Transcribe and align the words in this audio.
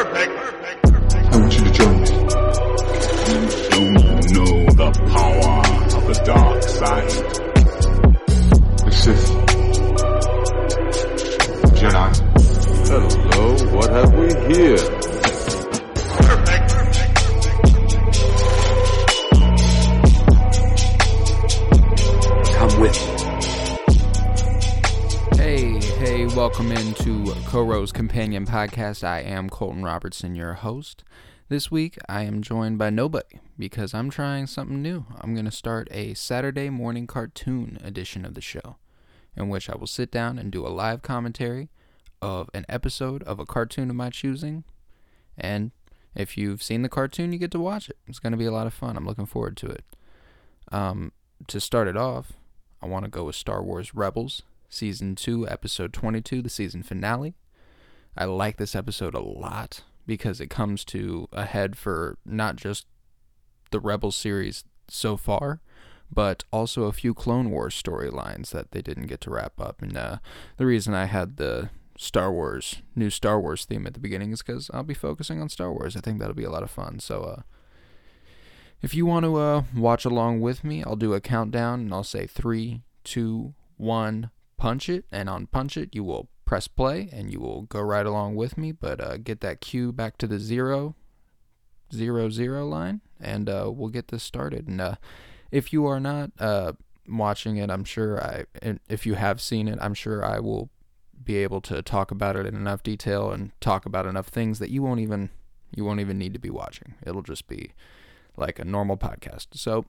Perfect. 0.00 0.32
I 1.14 1.36
want 1.36 1.52
you 1.58 1.64
to 1.64 1.70
join 1.72 2.00
me. 2.00 2.08
You 3.28 3.36
don't 3.68 4.24
know 4.32 4.54
the 4.80 4.90
power 5.12 5.60
of 5.94 6.02
the 6.06 6.14
dark 6.24 6.62
side. 6.62 7.10
The 8.82 8.92
Sith. 8.92 9.26
Jedi. 11.76 12.08
Hello, 12.88 13.44
what 13.76 13.90
have 13.90 14.12
we 14.14 14.28
here? 14.54 14.99
Welcome 26.50 26.72
into 26.72 27.32
Koro's 27.46 27.92
Companion 27.92 28.44
Podcast. 28.44 29.04
I 29.04 29.20
am 29.20 29.48
Colton 29.48 29.84
Robertson, 29.84 30.34
your 30.34 30.54
host. 30.54 31.04
This 31.48 31.70
week, 31.70 31.96
I 32.08 32.22
am 32.24 32.42
joined 32.42 32.76
by 32.76 32.90
nobody 32.90 33.38
because 33.56 33.94
I'm 33.94 34.10
trying 34.10 34.48
something 34.48 34.82
new. 34.82 35.06
I'm 35.20 35.32
going 35.32 35.44
to 35.44 35.52
start 35.52 35.86
a 35.92 36.12
Saturday 36.14 36.68
morning 36.68 37.06
cartoon 37.06 37.78
edition 37.84 38.24
of 38.24 38.34
the 38.34 38.40
show, 38.40 38.78
in 39.36 39.48
which 39.48 39.70
I 39.70 39.76
will 39.76 39.86
sit 39.86 40.10
down 40.10 40.40
and 40.40 40.50
do 40.50 40.66
a 40.66 40.74
live 40.74 41.02
commentary 41.02 41.68
of 42.20 42.50
an 42.52 42.66
episode 42.68 43.22
of 43.22 43.38
a 43.38 43.46
cartoon 43.46 43.88
of 43.88 43.94
my 43.94 44.10
choosing. 44.10 44.64
And 45.38 45.70
if 46.16 46.36
you've 46.36 46.64
seen 46.64 46.82
the 46.82 46.88
cartoon, 46.88 47.32
you 47.32 47.38
get 47.38 47.52
to 47.52 47.60
watch 47.60 47.88
it. 47.88 47.96
It's 48.08 48.18
going 48.18 48.32
to 48.32 48.36
be 48.36 48.46
a 48.46 48.52
lot 48.52 48.66
of 48.66 48.74
fun. 48.74 48.96
I'm 48.96 49.06
looking 49.06 49.24
forward 49.24 49.56
to 49.58 49.66
it. 49.68 49.84
Um, 50.72 51.12
to 51.46 51.60
start 51.60 51.86
it 51.86 51.96
off, 51.96 52.32
I 52.82 52.86
want 52.86 53.04
to 53.04 53.10
go 53.10 53.22
with 53.22 53.36
Star 53.36 53.62
Wars 53.62 53.94
Rebels, 53.94 54.42
Season 54.70 55.16
2, 55.16 55.48
Episode 55.48 55.92
22, 55.92 56.42
the 56.42 56.48
season 56.48 56.82
finale. 56.82 57.34
I 58.16 58.24
like 58.24 58.56
this 58.56 58.74
episode 58.74 59.14
a 59.14 59.20
lot 59.20 59.82
because 60.06 60.40
it 60.40 60.48
comes 60.48 60.84
to 60.86 61.28
a 61.32 61.44
head 61.44 61.76
for 61.76 62.16
not 62.24 62.56
just 62.56 62.86
the 63.70 63.80
Rebel 63.80 64.12
series 64.12 64.64
so 64.88 65.16
far, 65.16 65.60
but 66.10 66.44
also 66.52 66.84
a 66.84 66.92
few 66.92 67.14
Clone 67.14 67.50
Wars 67.50 67.80
storylines 67.80 68.50
that 68.50 68.70
they 68.70 68.80
didn't 68.80 69.06
get 69.06 69.20
to 69.22 69.30
wrap 69.30 69.60
up. 69.60 69.82
And 69.82 69.96
uh, 69.96 70.18
the 70.56 70.66
reason 70.66 70.94
I 70.94 71.04
had 71.06 71.36
the 71.36 71.70
Star 71.98 72.32
Wars, 72.32 72.82
new 72.96 73.10
Star 73.10 73.40
Wars 73.40 73.64
theme 73.64 73.86
at 73.86 73.94
the 73.94 74.00
beginning 74.00 74.32
is 74.32 74.42
because 74.42 74.70
I'll 74.72 74.82
be 74.82 74.94
focusing 74.94 75.40
on 75.40 75.48
Star 75.48 75.72
Wars. 75.72 75.96
I 75.96 76.00
think 76.00 76.18
that'll 76.18 76.34
be 76.34 76.44
a 76.44 76.50
lot 76.50 76.62
of 76.62 76.70
fun. 76.70 76.98
So, 77.00 77.22
uh, 77.22 77.42
if 78.82 78.94
you 78.94 79.04
want 79.04 79.24
to 79.24 79.36
uh, 79.36 79.62
watch 79.76 80.04
along 80.04 80.40
with 80.40 80.64
me, 80.64 80.82
I'll 80.82 80.96
do 80.96 81.12
a 81.12 81.20
countdown 81.20 81.80
and 81.80 81.92
I'll 81.92 82.02
say 82.02 82.26
three, 82.26 82.82
two, 83.04 83.54
one, 83.76 84.30
punch 84.60 84.88
it. 84.88 85.04
And 85.10 85.28
on 85.28 85.46
punch 85.46 85.76
it, 85.76 85.94
you 85.94 86.04
will 86.04 86.28
press 86.44 86.68
play 86.68 87.08
and 87.12 87.32
you 87.32 87.40
will 87.40 87.62
go 87.62 87.80
right 87.80 88.06
along 88.06 88.36
with 88.36 88.56
me. 88.56 88.70
But 88.70 89.00
uh, 89.00 89.16
get 89.16 89.40
that 89.40 89.60
cue 89.60 89.90
back 89.90 90.18
to 90.18 90.28
the 90.28 90.38
zero, 90.38 90.94
zero, 91.92 92.30
zero 92.30 92.66
line, 92.66 93.00
and 93.18 93.48
uh, 93.48 93.70
we'll 93.74 93.88
get 93.88 94.08
this 94.08 94.22
started. 94.22 94.68
And 94.68 94.80
uh, 94.80 94.94
if 95.50 95.72
you 95.72 95.86
are 95.86 95.98
not 95.98 96.30
uh, 96.38 96.72
watching 97.08 97.56
it, 97.56 97.70
I'm 97.70 97.84
sure 97.84 98.22
I, 98.22 98.44
if 98.88 99.06
you 99.06 99.14
have 99.14 99.40
seen 99.40 99.66
it, 99.66 99.78
I'm 99.80 99.94
sure 99.94 100.24
I 100.24 100.38
will 100.38 100.70
be 101.22 101.36
able 101.36 101.60
to 101.62 101.82
talk 101.82 102.10
about 102.10 102.36
it 102.36 102.46
in 102.46 102.54
enough 102.54 102.82
detail 102.82 103.30
and 103.30 103.52
talk 103.60 103.84
about 103.86 104.06
enough 104.06 104.28
things 104.28 104.58
that 104.58 104.70
you 104.70 104.82
won't 104.82 105.00
even 105.00 105.30
you 105.76 105.84
won't 105.84 106.00
even 106.00 106.18
need 106.18 106.32
to 106.32 106.40
be 106.40 106.50
watching. 106.50 106.94
It'll 107.06 107.22
just 107.22 107.46
be 107.46 107.72
like 108.36 108.58
a 108.58 108.64
normal 108.64 108.96
podcast. 108.96 109.48
So, 109.52 109.84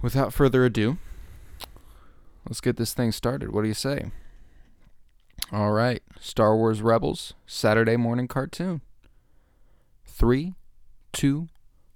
without 0.00 0.32
further 0.32 0.64
ado, 0.64 0.96
let's 2.46 2.60
get 2.60 2.76
this 2.76 2.94
thing 2.94 3.12
started. 3.12 3.52
What 3.52 3.62
do 3.62 3.68
you 3.68 3.74
say? 3.74 4.10
All 5.50 5.72
right, 5.72 6.02
Star 6.20 6.56
Wars 6.56 6.82
Rebels 6.82 7.34
Saturday 7.46 7.96
morning 7.96 8.28
cartoon. 8.28 8.80
Three, 10.04 10.54
two, 11.12 11.48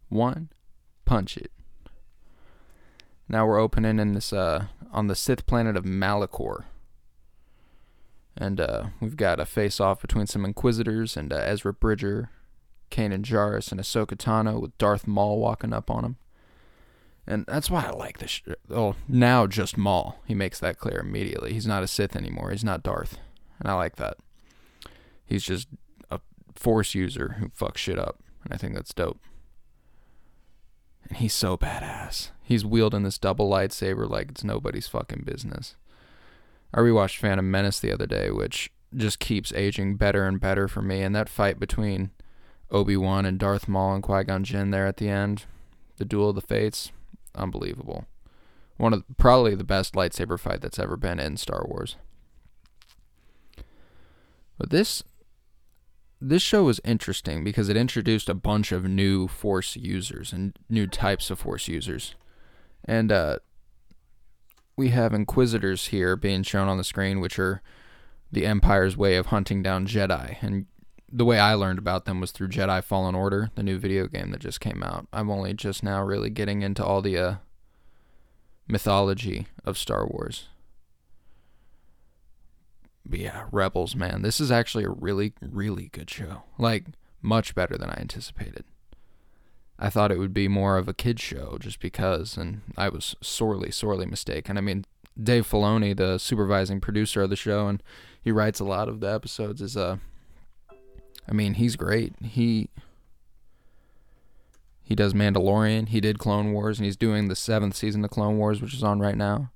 one, 0.09 0.51
punch 1.05 1.37
it. 1.37 1.53
Now 3.29 3.47
we're 3.47 3.59
opening 3.59 3.99
in 3.99 4.13
this 4.13 4.33
uh 4.33 4.67
on 4.93 5.07
the 5.07 5.15
Sith 5.15 5.47
planet 5.47 5.77
of 5.77 5.85
Malachor. 5.85 6.65
And 8.37 8.61
uh, 8.61 8.87
we've 9.01 9.17
got 9.17 9.41
a 9.41 9.47
face 9.47 9.81
off 9.81 10.01
between 10.01 10.27
some 10.27 10.45
Inquisitors 10.45 11.17
and 11.17 11.33
uh, 11.33 11.37
Ezra 11.37 11.73
Bridger, 11.73 12.31
Kanan 12.91 13.23
Jarrus, 13.23 13.73
and 13.73 13.81
Ahsoka 13.81 14.15
Tano 14.17 14.61
with 14.61 14.77
Darth 14.77 15.07
Maul 15.07 15.39
walking 15.39 15.73
up 15.73 15.91
on 15.91 16.05
him. 16.05 16.17
And 17.27 17.45
that's 17.47 17.71
why 17.71 17.85
I 17.85 17.91
like 17.91 18.19
this. 18.19 18.31
Sh- 18.31 18.43
oh, 18.71 18.95
now 19.09 19.47
just 19.47 19.77
Maul. 19.77 20.21
He 20.27 20.35
makes 20.35 20.61
that 20.61 20.79
clear 20.79 20.99
immediately. 20.99 21.53
He's 21.53 21.67
not 21.67 21.83
a 21.83 21.89
Sith 21.89 22.15
anymore. 22.15 22.51
He's 22.51 22.65
not 22.65 22.83
Darth. 22.83 23.19
And 23.59 23.69
I 23.69 23.75
like 23.75 23.97
that. 23.97 24.19
He's 25.25 25.45
just 25.45 25.69
a 26.11 26.21
Force 26.55 26.95
user 26.95 27.37
who 27.41 27.49
fucks 27.49 27.79
shit 27.79 27.99
up. 27.99 28.21
And 28.45 28.53
I 28.53 28.57
think 28.57 28.75
that's 28.75 28.95
dope. 28.95 29.19
And 31.09 31.19
he's 31.19 31.35
so 31.35 31.57
badass. 31.57 32.31
He's 32.43 32.65
wielding 32.65 33.03
this 33.03 33.19
double 33.19 33.51
lightsaber 33.51 34.09
like 34.09 34.31
it's 34.31 34.45
nobody's 34.45 34.87
fucking 34.87 35.23
business. 35.25 35.75
I 36.73 36.79
rewatched 36.79 37.19
Phantom 37.19 37.51
Menace 37.51 37.81
the 37.81 37.93
other 37.93 38.07
day, 38.07 38.31
which 38.31 38.71
just 38.95 39.19
keeps 39.19 39.53
aging 39.53 39.97
better 39.97 40.27
and 40.27 40.41
better 40.41 40.69
for 40.69 40.83
me. 40.83 41.03
And 41.03 41.15
that 41.15 41.29
fight 41.29 41.59
between 41.59 42.11
Obi 42.71 42.97
Wan 42.97 43.27
and 43.27 43.39
Darth 43.39 43.67
Maul 43.67 43.95
and 43.95 44.03
Qui 44.03 44.25
Gon 44.25 44.45
Jinn 44.45 44.71
there 44.71 44.87
at 44.87 44.99
the 44.99 45.09
end, 45.09 45.45
the 45.97 46.05
duel 46.05 46.31
of 46.31 46.35
the 46.37 46.41
fates, 46.41 46.93
unbelievable. 47.37 48.07
One 48.77 48.93
of 48.93 49.05
probably 49.17 49.55
the 49.55 49.65
best 49.65 49.95
lightsaber 49.95 50.39
fight 50.39 50.61
that's 50.61 50.79
ever 50.79 50.97
been 50.97 51.19
in 51.19 51.37
Star 51.37 51.65
Wars. 51.67 51.97
But 54.59 54.71
this 54.71 55.03
this 56.21 56.43
show 56.43 56.65
was 56.65 56.81
interesting 56.85 57.45
because 57.45 57.69
it 57.69 57.77
introduced 57.77 58.29
a 58.29 58.35
bunch 58.35 58.73
of 58.73 58.85
new 58.85 59.29
Force 59.29 59.77
users 59.77 60.33
and 60.33 60.59
new 60.69 60.87
types 60.87 61.31
of 61.31 61.39
Force 61.39 61.69
users. 61.69 62.15
And 62.85 63.13
uh, 63.13 63.39
we 64.77 64.89
have 64.91 65.13
Inquisitors 65.13 65.89
here 65.89 66.17
being 66.17 66.43
shown 66.43 66.69
on 66.69 66.79
the 66.79 66.85
screen, 66.85 67.21
which 67.21 67.39
are 67.39 67.61
the 68.33 68.47
Empire's 68.47 68.97
way 68.97 69.17
of 69.17 69.27
hunting 69.27 69.63
down 69.63 69.87
Jedi. 69.87 70.37
And 70.41 70.67
the 71.11 71.25
way 71.25 71.39
I 71.39 71.55
learned 71.55 71.79
about 71.79 72.05
them 72.05 72.21
was 72.21 72.33
through 72.33 72.49
Jedi 72.49 72.83
Fallen 72.83 73.15
Order, 73.15 73.51
the 73.55 73.63
new 73.63 73.79
video 73.79 74.07
game 74.07 74.31
that 74.33 74.41
just 74.41 74.61
came 74.61 74.83
out. 74.83 75.07
I'm 75.13 75.31
only 75.31 75.55
just 75.55 75.83
now 75.83 76.03
really 76.03 76.31
getting 76.31 76.63
into 76.63 76.85
all 76.85 77.01
the 77.01 77.17
uh, 77.17 77.35
mythology 78.67 79.47
of 79.65 79.79
Star 79.79 80.07
Wars. 80.07 80.49
But 83.05 83.21
yeah, 83.21 83.45
Rebels, 83.53 83.95
man. 83.95 84.23
This 84.23 84.41
is 84.41 84.51
actually 84.51 84.85
a 84.85 84.91
really, 84.91 85.33
really 85.41 85.91
good 85.93 86.11
show. 86.11 86.43
Like, 86.59 86.87
much 87.23 87.55
better 87.55 87.79
than 87.79 87.89
I 87.89 87.99
anticipated. 88.01 88.65
I 89.79 89.91
thought 89.91 90.11
it 90.11 90.19
would 90.19 90.35
be 90.35 90.49
more 90.49 90.77
of 90.77 90.89
a 90.89 90.95
kid 90.95 91.21
show 91.21 91.57
just 91.61 91.79
because, 91.79 92.37
and 92.37 92.63
I 92.77 92.89
was 92.89 93.15
sorely, 93.23 93.71
sorely 93.71 94.07
mistaken. 94.07 94.59
I 94.59 94.61
mean, 94.61 94.87
Dave 95.23 95.49
Filoni, 95.49 95.97
the 95.97 96.19
supervising 96.19 96.81
producer 96.81 97.23
of 97.23 97.31
the 97.31 97.37
show, 97.37 97.69
and 97.69 97.83
he 98.21 98.33
writes 98.33 98.59
a 98.59 98.65
lot 98.65 98.89
of 98.89 99.01
the 99.01 99.13
episodes, 99.13 99.63
is 99.63 99.77
uh 99.77 99.99
I 101.29 101.33
mean, 101.33 101.55
he's 101.55 101.77
great. 101.77 102.15
He 102.23 102.69
he 104.83 104.95
does 104.95 105.15
Mandalorian, 105.15 105.89
he 105.89 106.01
did 106.01 106.21
Clone 106.21 106.53
Wars, 106.53 106.79
and 106.79 106.85
he's 106.85 106.97
doing 106.97 107.27
the 107.27 107.35
seventh 107.35 107.75
season 107.75 108.05
of 108.05 108.11
Clone 108.11 108.39
Wars, 108.39 108.63
which 108.63 108.73
is 108.73 108.85
on 108.85 109.01
right 109.01 109.17
now. 109.17 109.51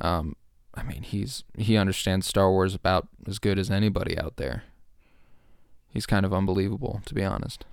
Um, 0.00 0.34
I 0.74 0.82
mean, 0.82 1.02
he's 1.02 1.44
he 1.56 1.76
understands 1.76 2.26
Star 2.26 2.50
Wars 2.50 2.74
about 2.74 3.08
as 3.26 3.38
good 3.38 3.58
as 3.58 3.70
anybody 3.70 4.18
out 4.18 4.36
there. 4.36 4.64
He's 5.88 6.06
kind 6.06 6.26
of 6.26 6.34
unbelievable, 6.34 7.02
to 7.06 7.14
be 7.14 7.22
honest. 7.22 7.64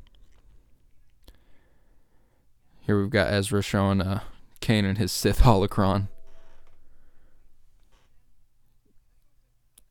Here 2.82 3.00
we've 3.00 3.10
got 3.10 3.34
Ezra 3.34 3.64
showing 3.64 4.02
uh, 4.02 4.22
Kanan 4.62 4.98
his 4.98 5.12
Sith 5.12 5.40
holocron. 5.40 6.08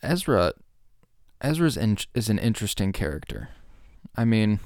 Ezra, 0.02 0.52
Ezra's 1.40 1.76
in, 1.76 1.98
is 2.14 2.28
an 2.28 2.38
interesting 2.38 2.92
character. 2.92 3.48
I 4.16 4.24
mean, 4.24 4.60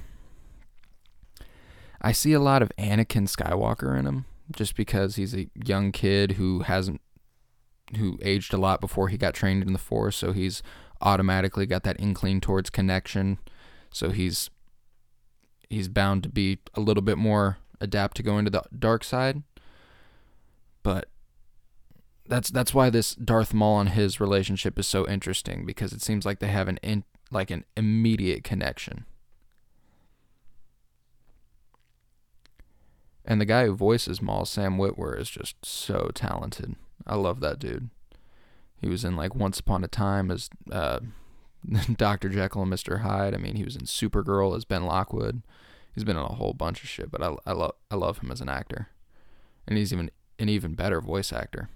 I 2.01 2.11
see 2.11 2.33
a 2.33 2.39
lot 2.39 2.61
of 2.61 2.71
Anakin 2.77 3.27
Skywalker 3.27 3.97
in 3.97 4.05
him, 4.05 4.25
just 4.51 4.75
because 4.75 5.15
he's 5.15 5.35
a 5.35 5.47
young 5.63 5.91
kid 5.91 6.33
who 6.33 6.61
hasn't, 6.61 7.01
who 7.97 8.19
aged 8.21 8.53
a 8.53 8.57
lot 8.57 8.81
before 8.81 9.07
he 9.07 9.17
got 9.17 9.33
trained 9.33 9.63
in 9.63 9.73
the 9.73 9.79
Force, 9.79 10.15
so 10.15 10.31
he's 10.31 10.61
automatically 11.01 11.65
got 11.65 11.83
that 11.83 11.99
inkling 11.99 12.41
towards 12.41 12.69
connection. 12.69 13.39
So 13.91 14.09
he's 14.09 14.49
he's 15.69 15.87
bound 15.87 16.23
to 16.23 16.29
be 16.29 16.59
a 16.73 16.79
little 16.79 17.01
bit 17.03 17.17
more 17.17 17.57
adapt 17.81 18.17
to 18.17 18.23
go 18.23 18.37
into 18.37 18.51
the 18.51 18.63
dark 18.77 19.03
side. 19.03 19.43
But 20.83 21.09
that's 22.27 22.49
that's 22.49 22.73
why 22.73 22.89
this 22.89 23.15
Darth 23.15 23.53
Maul 23.53 23.79
and 23.79 23.89
his 23.89 24.19
relationship 24.19 24.79
is 24.79 24.87
so 24.87 25.07
interesting 25.07 25.65
because 25.65 25.93
it 25.93 26.01
seems 26.01 26.25
like 26.25 26.39
they 26.39 26.47
have 26.47 26.67
an 26.67 26.77
in, 26.77 27.03
like 27.31 27.51
an 27.51 27.65
immediate 27.77 28.43
connection. 28.43 29.05
And 33.23 33.41
the 33.41 33.45
guy 33.45 33.65
who 33.65 33.75
voices 33.75 34.21
Maul, 34.21 34.45
Sam 34.45 34.77
Witwer, 34.77 35.19
is 35.19 35.29
just 35.29 35.65
so 35.65 36.11
talented. 36.13 36.75
I 37.07 37.15
love 37.15 37.39
that 37.39 37.59
dude. 37.59 37.89
He 38.79 38.87
was 38.87 39.03
in 39.03 39.15
like 39.15 39.35
Once 39.35 39.59
Upon 39.59 39.83
a 39.83 39.87
Time 39.87 40.29
as 40.29 40.49
uh, 40.71 40.99
Dr. 41.95 42.29
Jekyll 42.29 42.63
and 42.63 42.71
Mr. 42.71 43.01
Hyde. 43.01 43.33
I 43.33 43.37
mean, 43.37 43.55
he 43.55 43.63
was 43.63 43.75
in 43.75 43.83
Supergirl 43.83 44.55
as 44.55 44.65
Ben 44.65 44.85
Lockwood. 44.85 45.41
He's 45.93 46.03
been 46.03 46.17
in 46.17 46.23
a 46.23 46.35
whole 46.35 46.53
bunch 46.53 46.83
of 46.83 46.89
shit, 46.89 47.09
but 47.09 47.23
I, 47.23 47.35
I 47.45 47.53
love 47.53 47.73
I 47.89 47.95
love 47.95 48.19
him 48.19 48.29
as 48.29 48.41
an 48.41 48.49
actor, 48.49 48.89
and 49.65 49.77
he's 49.77 49.93
even 49.93 50.11
an 50.37 50.49
even 50.49 50.75
better 50.75 50.99
voice 50.99 51.31
actor. 51.31 51.69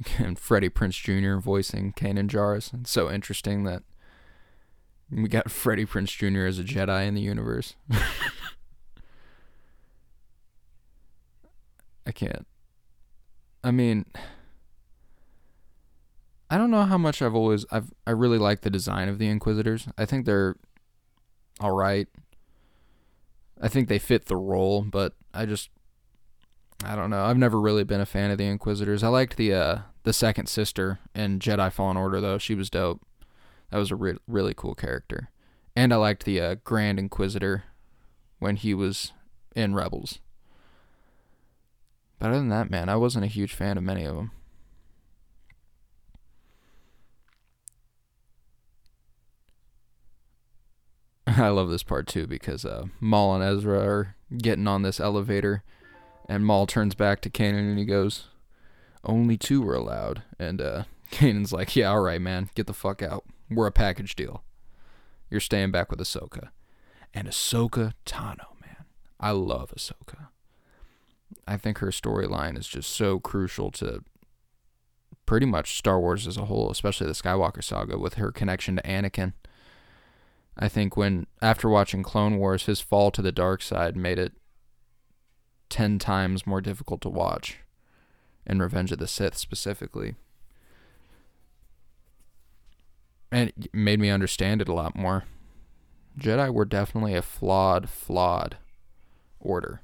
And 0.18 0.38
Freddie 0.38 0.70
Prinze 0.70 1.00
Jr. 1.02 1.38
voicing 1.40 1.92
Kanan 1.92 2.28
Jarrus. 2.28 2.72
It's 2.72 2.90
so 2.90 3.10
interesting 3.10 3.64
that 3.64 3.82
we 5.10 5.28
got 5.28 5.50
Freddie 5.50 5.86
Prinze 5.86 6.16
Jr. 6.16 6.46
as 6.46 6.58
a 6.58 6.64
Jedi 6.64 7.06
in 7.06 7.14
the 7.14 7.20
universe. 7.20 7.74
I 12.06 12.12
can't. 12.12 12.46
I 13.62 13.70
mean, 13.70 14.06
I 16.48 16.56
don't 16.56 16.70
know 16.70 16.84
how 16.84 16.96
much 16.98 17.20
I've 17.20 17.34
always 17.34 17.66
I've 17.70 17.92
I 18.06 18.12
really 18.12 18.38
like 18.38 18.62
the 18.62 18.70
design 18.70 19.08
of 19.08 19.18
the 19.18 19.28
Inquisitors. 19.28 19.86
I 19.98 20.06
think 20.06 20.24
they're 20.24 20.56
all 21.60 21.72
right. 21.72 22.08
I 23.60 23.68
think 23.68 23.88
they 23.88 23.98
fit 23.98 24.26
the 24.26 24.36
role, 24.36 24.82
but 24.82 25.12
I 25.34 25.44
just 25.44 25.68
I 26.84 26.96
don't 26.96 27.10
know. 27.10 27.24
I've 27.24 27.36
never 27.36 27.60
really 27.60 27.84
been 27.84 28.00
a 28.00 28.06
fan 28.06 28.30
of 28.30 28.38
the 28.38 28.46
Inquisitors. 28.46 29.02
I 29.02 29.08
liked 29.08 29.36
the 29.36 29.52
uh 29.54 29.78
the 30.02 30.12
second 30.12 30.48
sister 30.48 30.98
in 31.14 31.38
Jedi 31.38 31.70
Fallen 31.70 31.96
Order 31.96 32.20
though. 32.20 32.38
She 32.38 32.54
was 32.54 32.70
dope. 32.70 33.02
That 33.70 33.78
was 33.78 33.90
a 33.90 33.96
re- 33.96 34.18
really 34.26 34.54
cool 34.54 34.74
character. 34.74 35.30
And 35.76 35.92
I 35.92 35.96
liked 35.96 36.24
the 36.24 36.40
uh, 36.40 36.56
Grand 36.64 36.98
Inquisitor 36.98 37.64
when 38.38 38.56
he 38.56 38.74
was 38.74 39.12
in 39.54 39.74
Rebels. 39.74 40.18
But 42.18 42.30
other 42.30 42.38
than 42.38 42.48
that, 42.48 42.70
man, 42.70 42.88
I 42.88 42.96
wasn't 42.96 43.24
a 43.24 43.28
huge 43.28 43.54
fan 43.54 43.78
of 43.78 43.84
many 43.84 44.04
of 44.04 44.16
them. 44.16 44.32
I 51.26 51.48
love 51.48 51.70
this 51.70 51.82
part 51.82 52.06
too 52.06 52.26
because 52.26 52.64
uh, 52.64 52.86
Maul 52.98 53.34
and 53.36 53.44
Ezra 53.44 53.78
are 53.80 54.16
getting 54.36 54.66
on 54.66 54.82
this 54.82 54.98
elevator, 55.00 55.62
and 56.30 56.46
Maul 56.46 56.64
turns 56.64 56.94
back 56.94 57.20
to 57.22 57.28
Kanan 57.28 57.70
and 57.70 57.78
he 57.78 57.84
goes, 57.84 58.28
"Only 59.02 59.36
two 59.36 59.62
were 59.62 59.74
allowed." 59.74 60.22
And 60.38 60.60
uh, 60.60 60.84
Kanan's 61.10 61.52
like, 61.52 61.74
"Yeah, 61.74 61.90
all 61.90 62.00
right, 62.00 62.20
man, 62.20 62.48
get 62.54 62.68
the 62.68 62.72
fuck 62.72 63.02
out. 63.02 63.24
We're 63.50 63.66
a 63.66 63.72
package 63.72 64.14
deal. 64.14 64.44
You're 65.28 65.40
staying 65.40 65.72
back 65.72 65.90
with 65.90 65.98
Ahsoka." 65.98 66.50
And 67.12 67.26
Ahsoka 67.26 67.94
Tano, 68.06 68.60
man, 68.60 68.84
I 69.18 69.32
love 69.32 69.74
Ahsoka. 69.76 70.28
I 71.48 71.56
think 71.56 71.78
her 71.78 71.88
storyline 71.88 72.56
is 72.56 72.68
just 72.68 72.90
so 72.90 73.18
crucial 73.18 73.72
to 73.72 74.04
pretty 75.26 75.46
much 75.46 75.76
Star 75.76 75.98
Wars 75.98 76.28
as 76.28 76.36
a 76.36 76.44
whole, 76.44 76.70
especially 76.70 77.08
the 77.08 77.12
Skywalker 77.12 77.64
saga 77.64 77.98
with 77.98 78.14
her 78.14 78.30
connection 78.30 78.76
to 78.76 78.82
Anakin. 78.82 79.32
I 80.56 80.68
think 80.68 80.96
when 80.96 81.26
after 81.42 81.68
watching 81.68 82.04
Clone 82.04 82.38
Wars, 82.38 82.66
his 82.66 82.80
fall 82.80 83.10
to 83.10 83.22
the 83.22 83.32
dark 83.32 83.62
side 83.62 83.96
made 83.96 84.20
it 84.20 84.34
10 85.70 85.98
times 85.98 86.46
more 86.46 86.60
difficult 86.60 87.00
to 87.02 87.08
watch 87.08 87.58
in 88.46 88.60
Revenge 88.60 88.92
of 88.92 88.98
the 88.98 89.06
Sith 89.06 89.36
specifically. 89.36 90.14
And 93.32 93.50
it 93.50 93.72
made 93.72 94.00
me 94.00 94.10
understand 94.10 94.60
it 94.60 94.68
a 94.68 94.74
lot 94.74 94.96
more. 94.96 95.24
Jedi 96.18 96.52
were 96.52 96.64
definitely 96.64 97.14
a 97.14 97.22
flawed, 97.22 97.88
flawed 97.88 98.56
order. 99.38 99.82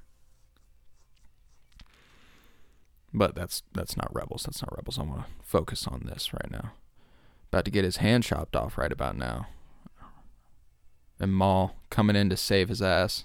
But 3.14 3.34
that's 3.34 3.62
that's 3.72 3.96
not 3.96 4.14
rebels. 4.14 4.42
That's 4.42 4.60
not 4.60 4.76
rebels. 4.76 4.98
I 4.98 5.02
want 5.02 5.20
to 5.20 5.26
focus 5.42 5.86
on 5.86 6.02
this 6.04 6.34
right 6.34 6.50
now. 6.50 6.72
About 7.50 7.64
to 7.64 7.70
get 7.70 7.84
his 7.84 7.98
hand 7.98 8.24
chopped 8.24 8.56
off 8.56 8.76
right 8.76 8.92
about 8.92 9.16
now. 9.16 9.46
And 11.18 11.32
Maul 11.32 11.76
coming 11.88 12.16
in 12.16 12.28
to 12.28 12.36
save 12.36 12.68
his 12.68 12.82
ass. 12.82 13.24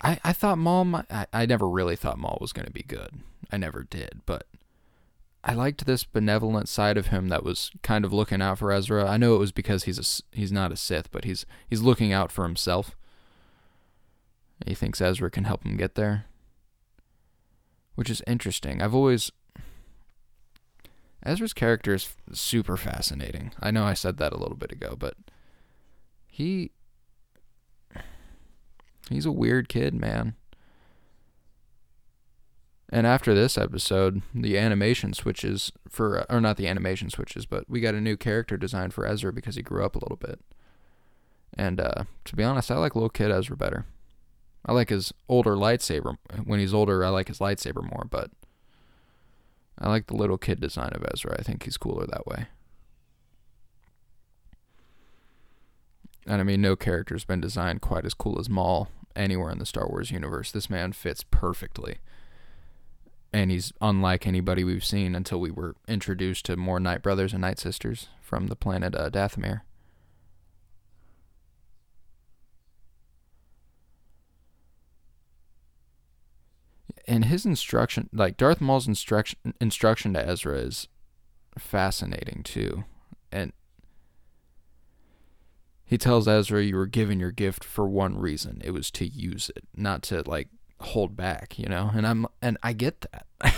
I 0.00 0.18
I 0.24 0.32
thought 0.32 0.58
Maul. 0.58 0.84
Might, 0.84 1.06
I 1.10 1.26
I 1.32 1.46
never 1.46 1.68
really 1.68 1.96
thought 1.96 2.18
Maul 2.18 2.38
was 2.40 2.52
going 2.52 2.66
to 2.66 2.72
be 2.72 2.82
good. 2.82 3.20
I 3.50 3.56
never 3.56 3.84
did. 3.84 4.22
But 4.26 4.46
I 5.44 5.54
liked 5.54 5.86
this 5.86 6.04
benevolent 6.04 6.68
side 6.68 6.96
of 6.96 7.08
him 7.08 7.28
that 7.28 7.44
was 7.44 7.70
kind 7.82 8.04
of 8.04 8.12
looking 8.12 8.42
out 8.42 8.58
for 8.58 8.72
Ezra. 8.72 9.08
I 9.08 9.16
know 9.16 9.34
it 9.34 9.40
was 9.40 9.52
because 9.52 9.84
he's 9.84 9.98
a 9.98 10.36
he's 10.36 10.52
not 10.52 10.72
a 10.72 10.76
Sith, 10.76 11.10
but 11.10 11.24
he's 11.24 11.46
he's 11.68 11.82
looking 11.82 12.12
out 12.12 12.32
for 12.32 12.44
himself. 12.44 12.96
He 14.66 14.74
thinks 14.74 15.00
Ezra 15.00 15.30
can 15.30 15.44
help 15.44 15.64
him 15.64 15.76
get 15.76 15.96
there 15.96 16.26
which 17.96 18.10
is 18.10 18.22
interesting. 18.26 18.80
I've 18.80 18.94
always 18.94 19.32
Ezra's 21.24 21.52
character 21.52 21.92
is 21.94 22.14
super 22.32 22.76
fascinating. 22.76 23.52
I 23.60 23.72
know 23.72 23.82
I 23.82 23.94
said 23.94 24.18
that 24.18 24.32
a 24.32 24.38
little 24.38 24.56
bit 24.56 24.70
ago, 24.70 24.94
but 24.96 25.16
he 26.28 26.70
he's 29.10 29.26
a 29.26 29.32
weird 29.32 29.68
kid, 29.68 29.94
man. 29.94 30.34
And 32.88 33.06
after 33.06 33.34
this 33.34 33.58
episode, 33.58 34.22
the 34.32 34.56
animation 34.56 35.12
switches 35.12 35.72
for 35.88 36.24
or 36.30 36.40
not 36.40 36.56
the 36.56 36.68
animation 36.68 37.10
switches, 37.10 37.44
but 37.44 37.68
we 37.68 37.80
got 37.80 37.94
a 37.94 38.00
new 38.00 38.16
character 38.16 38.56
design 38.56 38.90
for 38.90 39.04
Ezra 39.06 39.32
because 39.32 39.56
he 39.56 39.62
grew 39.62 39.84
up 39.84 39.96
a 39.96 39.98
little 39.98 40.16
bit. 40.16 40.40
And 41.54 41.80
uh, 41.80 42.04
to 42.26 42.36
be 42.36 42.44
honest, 42.44 42.70
I 42.70 42.76
like 42.76 42.94
little 42.94 43.08
kid 43.08 43.30
Ezra 43.30 43.56
better. 43.56 43.86
I 44.64 44.72
like 44.72 44.90
his 44.90 45.12
older 45.28 45.54
lightsaber. 45.54 46.16
When 46.44 46.60
he's 46.60 46.74
older, 46.74 47.04
I 47.04 47.08
like 47.08 47.28
his 47.28 47.38
lightsaber 47.38 47.82
more, 47.82 48.04
but 48.08 48.30
I 49.78 49.88
like 49.88 50.06
the 50.06 50.16
little 50.16 50.38
kid 50.38 50.60
design 50.60 50.90
of 50.92 51.04
Ezra. 51.12 51.36
I 51.38 51.42
think 51.42 51.64
he's 51.64 51.76
cooler 51.76 52.06
that 52.06 52.26
way. 52.26 52.46
And 56.26 56.40
I 56.40 56.44
mean, 56.44 56.60
no 56.60 56.76
character's 56.76 57.24
been 57.24 57.40
designed 57.40 57.80
quite 57.80 58.04
as 58.04 58.14
cool 58.14 58.38
as 58.38 58.48
Maul 58.48 58.88
anywhere 59.14 59.50
in 59.50 59.58
the 59.58 59.66
Star 59.66 59.88
Wars 59.88 60.10
universe. 60.10 60.50
This 60.50 60.68
man 60.68 60.92
fits 60.92 61.24
perfectly. 61.30 61.98
And 63.32 63.50
he's 63.50 63.72
unlike 63.80 64.26
anybody 64.26 64.64
we've 64.64 64.84
seen 64.84 65.14
until 65.14 65.40
we 65.40 65.50
were 65.50 65.76
introduced 65.86 66.46
to 66.46 66.56
more 66.56 66.80
Night 66.80 67.02
Brothers 67.02 67.32
and 67.32 67.42
Night 67.42 67.58
Sisters 67.58 68.08
from 68.20 68.48
the 68.48 68.56
planet 68.56 68.94
uh, 68.94 69.10
Dathomir. 69.10 69.62
and 77.06 77.26
his 77.26 77.46
instruction, 77.46 78.08
like 78.12 78.36
Darth 78.36 78.60
Maul's 78.60 78.88
instruction 78.88 79.38
instruction 79.60 80.12
to 80.14 80.28
Ezra 80.28 80.58
is 80.58 80.88
fascinating 81.56 82.42
too, 82.42 82.84
and 83.30 83.52
he 85.86 85.96
tells 85.96 86.28
Ezra, 86.28 86.62
"You 86.62 86.76
were 86.76 86.86
given 86.86 87.20
your 87.20 87.30
gift 87.30 87.64
for 87.64 87.88
one 87.88 88.18
reason. 88.18 88.60
It 88.64 88.72
was 88.72 88.90
to 88.92 89.06
use 89.06 89.50
it, 89.56 89.64
not 89.74 90.02
to 90.04 90.22
like 90.26 90.48
hold 90.80 91.16
back." 91.16 91.58
You 91.58 91.68
know, 91.68 91.90
and 91.94 92.06
I'm 92.06 92.26
and 92.42 92.58
I 92.62 92.72
get 92.72 93.06
that. 93.12 93.26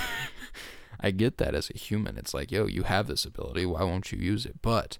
I 1.00 1.10
get 1.10 1.38
that 1.38 1.54
as 1.54 1.70
a 1.70 1.78
human. 1.78 2.18
It's 2.18 2.34
like, 2.34 2.50
yo, 2.50 2.66
you 2.66 2.82
have 2.82 3.06
this 3.06 3.24
ability. 3.24 3.64
Why 3.66 3.84
won't 3.84 4.10
you 4.10 4.18
use 4.18 4.44
it? 4.44 4.60
But 4.62 4.98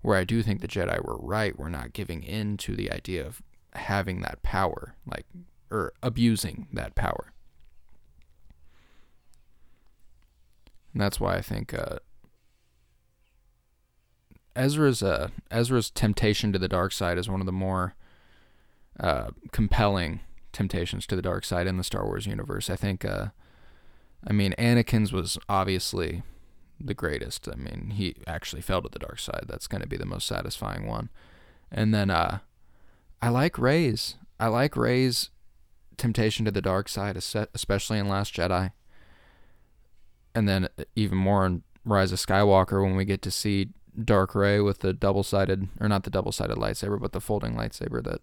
where 0.00 0.16
I 0.16 0.24
do 0.24 0.42
think 0.42 0.60
the 0.60 0.68
Jedi 0.68 1.04
were 1.04 1.18
right, 1.18 1.58
we're 1.58 1.68
not 1.68 1.92
giving 1.92 2.22
in 2.22 2.56
to 2.58 2.76
the 2.76 2.90
idea 2.90 3.26
of 3.26 3.42
having 3.74 4.20
that 4.20 4.42
power, 4.42 4.94
like 5.06 5.26
or 5.70 5.92
abusing 6.02 6.68
that 6.72 6.94
power. 6.94 7.32
And 10.92 11.00
that's 11.00 11.20
why 11.20 11.36
I 11.36 11.42
think 11.42 11.74
uh, 11.74 11.98
Ezra's 14.60 15.02
uh, 15.02 15.28
Ezra's 15.50 15.90
temptation 15.90 16.52
to 16.52 16.58
the 16.58 16.68
dark 16.68 16.92
side 16.92 17.16
is 17.18 17.28
one 17.28 17.40
of 17.40 17.46
the 17.46 17.52
more 17.52 17.94
uh, 18.98 19.30
compelling 19.52 20.20
temptations 20.52 21.06
to 21.06 21.16
the 21.16 21.22
dark 21.22 21.44
side 21.44 21.66
in 21.66 21.78
the 21.78 21.84
Star 21.84 22.04
Wars 22.04 22.26
universe. 22.26 22.68
I 22.68 22.76
think, 22.76 23.04
uh, 23.04 23.28
I 24.26 24.32
mean, 24.32 24.54
Anakin's 24.58 25.12
was 25.12 25.38
obviously 25.48 26.22
the 26.78 26.94
greatest. 26.94 27.48
I 27.50 27.56
mean, 27.56 27.92
he 27.94 28.16
actually 28.26 28.60
fell 28.62 28.82
to 28.82 28.88
the 28.90 28.98
dark 28.98 29.18
side. 29.18 29.44
That's 29.48 29.66
going 29.66 29.82
to 29.82 29.88
be 29.88 29.96
the 29.96 30.04
most 30.04 30.26
satisfying 30.26 30.86
one. 30.86 31.08
And 31.72 31.94
then 31.94 32.10
uh, 32.10 32.40
I 33.22 33.30
like 33.30 33.56
Rey's. 33.56 34.16
I 34.38 34.48
like 34.48 34.76
Rey's 34.76 35.30
temptation 35.96 36.44
to 36.44 36.50
the 36.50 36.62
dark 36.62 36.88
side, 36.88 37.16
especially 37.16 37.98
in 37.98 38.08
Last 38.08 38.34
Jedi 38.34 38.72
and 40.34 40.48
then 40.48 40.68
even 40.94 41.18
more 41.18 41.46
in 41.46 41.62
Rise 41.84 42.12
of 42.12 42.18
Skywalker 42.18 42.82
when 42.82 42.96
we 42.96 43.04
get 43.04 43.22
to 43.22 43.30
see 43.30 43.68
Dark 44.02 44.34
Rey 44.34 44.60
with 44.60 44.80
the 44.80 44.92
double 44.92 45.22
sided, 45.22 45.68
or 45.80 45.88
not 45.88 46.04
the 46.04 46.10
double 46.10 46.32
sided 46.32 46.56
lightsaber, 46.56 47.00
but 47.00 47.12
the 47.12 47.20
folding 47.20 47.54
lightsaber 47.54 48.02
that 48.04 48.20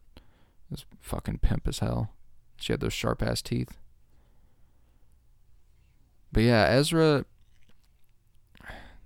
is 0.71 0.85
fucking 0.99 1.39
pimp 1.39 1.67
as 1.67 1.79
hell. 1.79 2.13
She 2.57 2.73
had 2.73 2.79
those 2.79 2.93
sharp 2.93 3.21
ass 3.21 3.41
teeth. 3.41 3.77
But 6.31 6.43
yeah, 6.43 6.65
Ezra. 6.65 7.25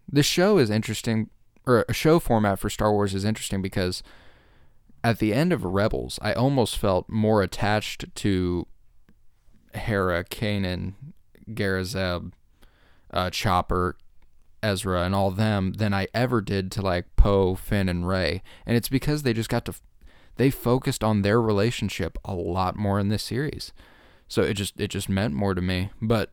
this 0.08 0.25
show 0.25 0.58
is 0.58 0.70
interesting, 0.70 1.30
or 1.65 1.86
a 1.88 1.94
show 1.94 2.20
format 2.20 2.60
for 2.60 2.70
Star 2.70 2.91
Wars 2.91 3.13
is 3.13 3.25
interesting 3.25 3.62
because 3.62 4.03
at 5.03 5.20
the 5.20 5.34
end 5.34 5.51
of 5.53 5.63
Rebels, 5.63 6.20
I 6.22 6.34
almost 6.34 6.77
felt 6.77 7.10
more 7.10 7.41
attached 7.41 8.13
to 8.15 8.68
Hera, 9.74 10.24
Kanan, 10.24 10.94
Garazeb, 11.50 12.34
uh, 13.12 13.30
Chopper, 13.30 13.98
Ezra, 14.63 15.03
and 15.03 15.15
all 15.15 15.32
them 15.32 15.74
than 15.74 15.94
I 15.94 16.08
ever 16.13 16.41
did 16.41 16.72
to 16.74 16.82
like 16.82 17.15
Poe, 17.15 17.56
Finn, 17.56 17.89
and 17.89 18.08
Rey. 18.08 18.41
And 18.65 18.77
it's 18.77 18.89
because 18.89 19.24
they 19.24 19.34
just 19.34 19.50
got 19.50 19.65
to, 19.65 19.74
they 20.38 20.50
focused 20.50 21.03
on 21.03 21.22
their 21.22 21.41
relationship 21.41 22.18
a 22.25 22.34
lot 22.34 22.75
more 22.75 23.00
in 23.00 23.10
this 23.10 23.24
series. 23.24 23.74
So 24.27 24.44
it 24.44 24.53
just 24.53 24.80
it 24.80 24.88
just 24.88 25.10
meant 25.10 25.34
more 25.34 25.53
to 25.53 25.62
me. 25.62 25.89
But 26.01 26.32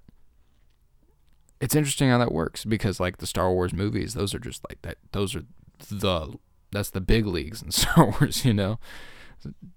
it's 1.61 1.75
interesting 1.75 2.11
how 2.11 2.19
that 2.19 2.33
works 2.33 2.65
because 2.65 3.01
like 3.01 3.19
the 3.19 3.27
Star 3.27 3.53
Wars 3.53 3.73
movies, 3.73 4.15
those 4.15 4.35
are 4.35 4.39
just 4.39 4.63
like 4.69 4.81
that. 4.83 4.99
Those 5.13 5.35
are 5.35 5.43
the 5.91 6.39
that's 6.71 6.91
the 6.91 7.01
big 7.01 7.27
leagues 7.27 7.63
in 7.63 7.71
Star 7.73 8.11
Wars, 8.11 8.45
you 8.45 8.55
know. 8.55 8.79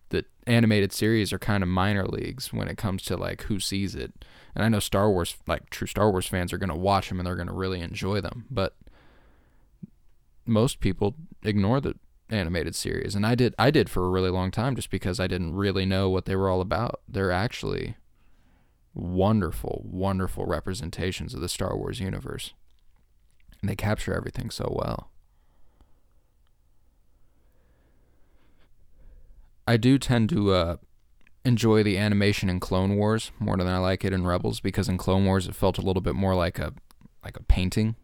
The 0.10 0.25
animated 0.48 0.91
series 0.91 1.32
are 1.32 1.39
kind 1.39 1.63
of 1.63 1.70
minor 1.70 2.06
leagues 2.06 2.51
when 2.51 2.68
it 2.68 2.77
comes 2.77 3.03
to 3.03 3.18
like 3.18 3.44
who 3.44 3.60
sees 3.60 3.96
it. 3.96 4.25
And 4.56 4.63
I 4.63 4.70
know 4.70 4.80
Star 4.80 5.10
Wars, 5.10 5.36
like 5.48 5.70
true 5.70 5.88
Star 5.88 6.12
Wars 6.12 6.27
fans, 6.27 6.51
are 6.51 6.58
going 6.58 6.70
to 6.70 6.75
watch 6.75 7.10
them 7.10 7.20
and 7.20 7.27
they're 7.27 7.36
going 7.36 7.48
to 7.48 7.53
really 7.53 7.82
enjoy 7.82 8.22
them. 8.22 8.46
But 8.50 8.75
most 10.46 10.80
people 10.80 11.15
ignore 11.44 11.80
the 11.80 11.96
animated 12.30 12.75
series, 12.75 13.15
and 13.15 13.25
I 13.25 13.36
did. 13.36 13.53
I 13.60 13.72
did 13.72 13.89
for 13.89 14.06
a 14.06 14.10
really 14.10 14.30
long 14.30 14.51
time, 14.51 14.75
just 14.75 14.89
because 14.89 15.20
I 15.20 15.27
didn't 15.27 15.56
really 15.56 15.86
know 15.86 16.10
what 16.10 16.25
they 16.25 16.36
were 16.36 16.50
all 16.50 16.62
about. 16.62 17.01
They're 17.08 17.32
actually 17.32 17.98
wonderful, 18.94 19.82
wonderful 19.86 20.46
representations 20.46 21.34
of 21.34 21.41
the 21.41 21.50
Star 21.50 21.77
Wars 21.77 22.00
universe, 22.00 22.53
and 23.62 23.70
they 23.70 23.75
capture 23.75 24.13
everything 24.13 24.50
so 24.50 24.74
well. 24.75 25.11
I 29.68 29.77
do 29.77 29.98
tend 29.98 30.30
to 30.30 30.51
uh, 30.51 30.75
enjoy 31.46 31.84
the 31.84 31.98
animation 31.98 32.50
in 32.50 32.60
Clone 32.60 32.96
Wars 32.96 33.32
more 33.39 33.58
than 33.58 33.68
I 33.68 33.77
like 33.77 34.03
it 34.03 34.13
in 34.13 34.25
Rebels 34.25 34.60
because 34.60 34.89
in 34.89 34.98
Clone 34.98 35.25
Wars 35.25 35.48
it 35.48 35.56
felt 35.56 35.77
a 35.77 35.82
little 35.82 36.01
bit 36.01 36.15
more 36.15 36.36
like 36.36 36.60
a 36.60 36.74
like 37.24 37.38
a 37.38 37.44
painting, 37.44 37.96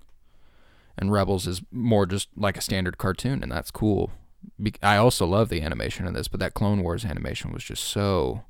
and 0.97 1.11
Rebels 1.11 1.47
is 1.47 1.61
more 1.71 2.05
just 2.05 2.29
like 2.35 2.57
a 2.57 2.61
standard 2.61 2.97
cartoon, 2.97 3.41
and 3.41 3.51
that's 3.51 3.71
cool. 3.71 4.11
Be- 4.61 4.75
I 4.83 4.97
also 4.97 5.25
love 5.25 5.49
the 5.49 5.61
animation 5.61 6.05
in 6.05 6.13
this, 6.13 6.27
but 6.27 6.39
that 6.39 6.53
Clone 6.53 6.83
Wars 6.83 7.03
animation 7.03 7.51
was 7.51 7.63
just 7.63 7.83
so 7.83 8.43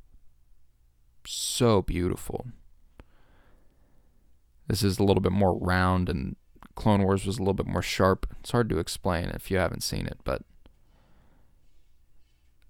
so 1.26 1.82
beautiful. 1.82 2.48
This 4.68 4.84
is 4.84 5.00
a 5.00 5.04
little 5.04 5.22
bit 5.22 5.32
more 5.32 5.58
round, 5.58 6.10
and 6.10 6.36
Clone 6.76 7.04
Wars 7.04 7.26
was 7.26 7.38
a 7.38 7.42
little 7.42 7.54
bit 7.54 7.68
more 7.68 7.82
sharp. 7.82 8.28
It's 8.42 8.52
hard 8.52 8.70
to 8.70 8.80
explain 8.80 9.30
if 9.30 9.50
you 9.50 9.58
haven't 9.58 9.84
seen 9.84 10.06
it, 10.06 10.20
but 10.26 10.44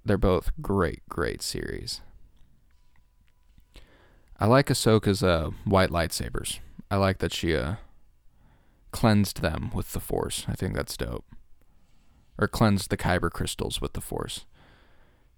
they're 0.07 0.17
both 0.17 0.51
great, 0.61 1.01
great 1.09 1.41
series. 1.41 2.01
I 4.39 4.45
like 4.45 4.67
Ahsoka's 4.67 5.23
uh, 5.23 5.51
white 5.65 5.89
lightsabers. 5.89 6.59
I 6.89 6.97
like 6.97 7.17
that 7.19 7.33
she 7.33 7.55
uh, 7.55 7.75
cleansed 8.91 9.41
them 9.41 9.71
with 9.73 9.93
the 9.93 9.99
Force. 9.99 10.45
I 10.47 10.53
think 10.53 10.75
that's 10.75 10.95
dope. 10.95 11.25
Or 12.37 12.47
cleansed 12.47 12.89
the 12.89 12.97
Kyber 12.97 13.31
crystals 13.31 13.81
with 13.81 13.93
the 13.93 14.01
Force. 14.01 14.45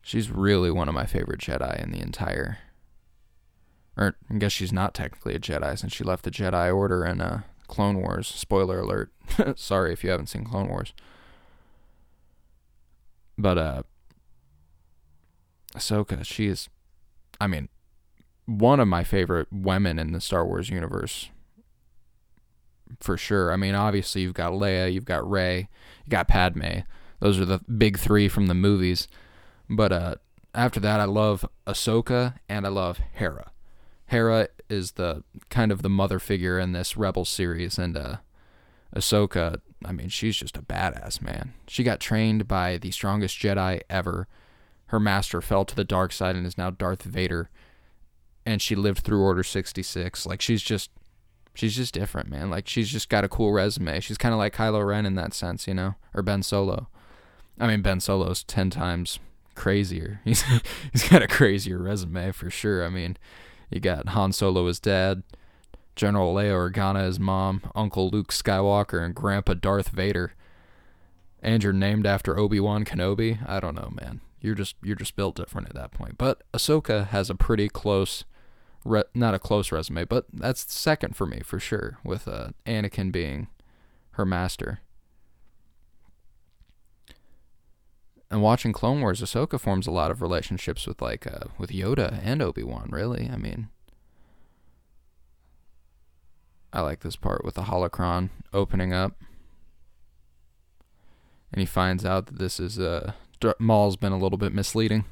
She's 0.01 0.29
really 0.29 0.69
one 0.69 0.89
of 0.89 0.95
my 0.95 1.05
favorite 1.05 1.39
Jedi 1.39 1.81
in 1.81 1.91
the 1.91 2.01
entire. 2.01 2.59
Or 3.97 4.15
I 4.29 4.35
guess 4.35 4.51
she's 4.51 4.73
not 4.73 4.93
technically 4.93 5.35
a 5.35 5.39
Jedi 5.39 5.77
since 5.77 5.93
she 5.93 6.03
left 6.03 6.23
the 6.23 6.31
Jedi 6.31 6.73
Order 6.75 7.05
in 7.05 7.21
uh, 7.21 7.41
Clone 7.67 7.99
Wars. 7.99 8.27
Spoiler 8.27 8.79
alert. 8.79 9.11
Sorry 9.55 9.93
if 9.93 10.03
you 10.03 10.09
haven't 10.09 10.27
seen 10.27 10.43
Clone 10.43 10.67
Wars. 10.67 10.93
But 13.37 13.57
uh, 13.57 13.83
Ahsoka, 15.75 16.23
she 16.25 16.47
is, 16.47 16.69
I 17.39 17.47
mean, 17.47 17.69
one 18.45 18.79
of 18.79 18.87
my 18.87 19.03
favorite 19.03 19.47
women 19.51 19.99
in 19.99 20.11
the 20.11 20.21
Star 20.21 20.45
Wars 20.45 20.69
universe. 20.69 21.29
For 22.99 23.17
sure. 23.17 23.53
I 23.53 23.55
mean, 23.55 23.75
obviously 23.75 24.21
you've 24.21 24.33
got 24.33 24.53
Leia, 24.53 24.91
you've 24.91 25.05
got 25.05 25.29
Rey, 25.29 25.69
you 26.05 26.09
got 26.09 26.27
Padme. 26.27 26.79
Those 27.19 27.39
are 27.39 27.45
the 27.45 27.59
big 27.59 27.99
three 27.99 28.27
from 28.27 28.47
the 28.47 28.55
movies. 28.55 29.07
But 29.69 29.91
uh, 29.91 30.15
after 30.55 30.79
that, 30.79 30.99
I 30.99 31.05
love 31.05 31.45
Ahsoka 31.67 32.35
and 32.47 32.65
I 32.65 32.69
love 32.69 32.99
Hera. 33.13 33.51
Hera 34.07 34.47
is 34.69 34.93
the 34.93 35.23
kind 35.49 35.71
of 35.71 35.83
the 35.83 35.89
mother 35.89 36.17
figure 36.19 36.57
in 36.57 36.71
this 36.71 36.97
Rebel 36.97 37.25
series, 37.25 37.77
and 37.77 37.95
uh, 37.95 38.17
Ahsoka, 38.95 39.61
I 39.85 39.91
mean, 39.91 40.09
she's 40.09 40.37
just 40.37 40.57
a 40.57 40.63
badass 40.63 41.21
man. 41.21 41.53
She 41.67 41.83
got 41.83 41.99
trained 41.99 42.47
by 42.47 42.77
the 42.77 42.89
strongest 42.89 43.37
Jedi 43.37 43.81
ever 43.87 44.27
her 44.89 44.99
master 44.99 45.39
fell 45.39 45.65
to 45.65 45.75
the 45.75 45.83
dark 45.83 46.11
side 46.11 46.35
and 46.35 46.47
is 46.47 46.57
now 46.57 46.71
Darth 46.71 47.03
Vader. 47.03 47.49
And 48.45 48.59
she 48.59 48.75
lived 48.75 48.99
through 48.99 49.21
Order 49.21 49.43
66. 49.43 50.25
Like 50.25 50.41
she's 50.41 50.63
just 50.63 50.89
she's 51.53 51.75
just 51.75 51.93
different, 51.93 52.29
man. 52.29 52.49
Like 52.49 52.67
she's 52.67 52.89
just 52.89 53.07
got 53.07 53.23
a 53.23 53.29
cool 53.29 53.51
resume. 53.51 53.99
She's 53.99 54.17
kind 54.17 54.33
of 54.33 54.39
like 54.39 54.55
Kylo 54.55 54.85
Ren 54.85 55.05
in 55.05 55.13
that 55.15 55.35
sense, 55.35 55.67
you 55.67 55.75
know, 55.75 55.93
or 56.15 56.23
Ben 56.23 56.41
Solo. 56.41 56.87
I 57.59 57.67
mean, 57.67 57.83
Ben 57.83 57.99
Solo's 57.99 58.43
10 58.43 58.71
times 58.71 59.19
crazier. 59.53 60.21
He's 60.25 60.43
he's 60.91 61.07
got 61.07 61.21
a 61.21 61.27
crazier 61.27 61.77
resume 61.77 62.31
for 62.31 62.49
sure. 62.49 62.83
I 62.83 62.89
mean, 62.89 63.17
you 63.69 63.79
got 63.79 64.09
Han 64.09 64.31
Solo 64.31 64.65
as 64.67 64.79
dad, 64.79 65.21
General 65.95 66.33
Leia 66.33 66.71
Organa 66.71 67.01
as 67.01 67.19
mom, 67.19 67.61
Uncle 67.75 68.09
Luke 68.09 68.31
Skywalker 68.31 69.03
and 69.03 69.13
Grandpa 69.13 69.53
Darth 69.53 69.89
Vader. 69.89 70.33
And 71.43 71.63
you're 71.63 71.73
named 71.73 72.07
after 72.07 72.39
Obi-Wan 72.39 72.85
Kenobi? 72.85 73.47
I 73.47 73.59
don't 73.59 73.75
know, 73.75 73.91
man 74.01 74.21
you're 74.41 74.55
just 74.55 74.75
you're 74.81 74.95
just 74.95 75.15
built 75.15 75.35
different 75.35 75.67
at 75.69 75.75
that 75.75 75.91
point. 75.91 76.17
But 76.17 76.43
Ahsoka 76.53 77.07
has 77.07 77.29
a 77.29 77.35
pretty 77.35 77.69
close, 77.69 78.23
re- 78.85 79.03
not 79.13 79.33
a 79.33 79.39
close 79.39 79.71
resume, 79.71 80.05
but 80.05 80.25
that's 80.31 80.71
second 80.73 81.15
for 81.15 81.25
me 81.25 81.41
for 81.43 81.59
sure. 81.59 81.97
With 82.03 82.27
uh, 82.27 82.49
Anakin 82.65 83.11
being 83.11 83.47
her 84.11 84.25
master. 84.25 84.79
And 88.31 88.43
watching 88.43 88.73
Clone 88.73 89.01
Wars, 89.01 89.21
Ahsoka 89.21 89.59
forms 89.59 89.87
a 89.87 89.91
lot 89.91 90.11
of 90.11 90.21
relationships 90.21 90.85
with 90.85 91.01
like 91.01 91.25
uh, 91.25 91.45
with 91.57 91.71
Yoda 91.71 92.19
and 92.23 92.41
Obi 92.41 92.63
Wan. 92.63 92.89
Really, 92.91 93.27
I 93.31 93.37
mean, 93.37 93.69
I 96.71 96.81
like 96.81 96.99
this 96.99 97.15
part 97.15 97.43
with 97.43 97.55
the 97.55 97.63
holocron 97.63 98.29
opening 98.53 98.93
up, 98.93 99.13
and 101.51 101.59
he 101.59 101.65
finds 101.65 102.05
out 102.05 102.27
that 102.27 102.37
this 102.37 102.59
is 102.59 102.77
uh 102.77 103.13
Maul's 103.59 103.97
been 103.97 104.11
a 104.11 104.17
little 104.17 104.37
bit 104.37 104.53
misleading. 104.53 105.05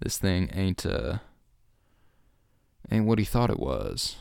This 0.00 0.18
thing 0.18 0.50
ain't 0.52 0.86
uh 0.86 1.18
ain't 2.90 3.06
what 3.06 3.18
he 3.18 3.24
thought 3.24 3.50
it 3.50 3.58
was. 3.58 4.16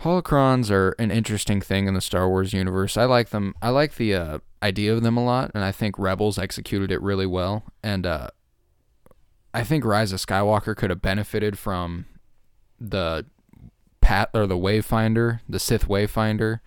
Holocrons 0.00 0.70
are 0.70 0.94
an 0.98 1.10
interesting 1.10 1.60
thing 1.60 1.88
in 1.88 1.94
the 1.94 2.00
Star 2.00 2.28
Wars 2.28 2.52
universe. 2.52 2.96
I 2.96 3.06
like 3.06 3.30
them. 3.30 3.54
I 3.62 3.70
like 3.70 3.96
the 3.96 4.14
uh, 4.14 4.38
idea 4.62 4.92
of 4.92 5.02
them 5.02 5.16
a 5.16 5.24
lot, 5.24 5.50
and 5.54 5.64
I 5.64 5.72
think 5.72 5.98
Rebels 5.98 6.38
executed 6.38 6.92
it 6.92 7.00
really 7.00 7.26
well. 7.26 7.64
And 7.82 8.06
uh, 8.06 8.28
I 9.54 9.64
think 9.64 9.84
Rise 9.84 10.12
of 10.12 10.20
Skywalker 10.20 10.76
could 10.76 10.90
have 10.90 11.00
benefited 11.00 11.58
from 11.58 12.06
the 12.78 13.24
pat 14.06 14.30
or 14.32 14.46
the 14.46 14.56
Wayfinder, 14.56 15.40
the 15.48 15.58
Sith 15.58 15.88
Wayfinder, 15.88 16.60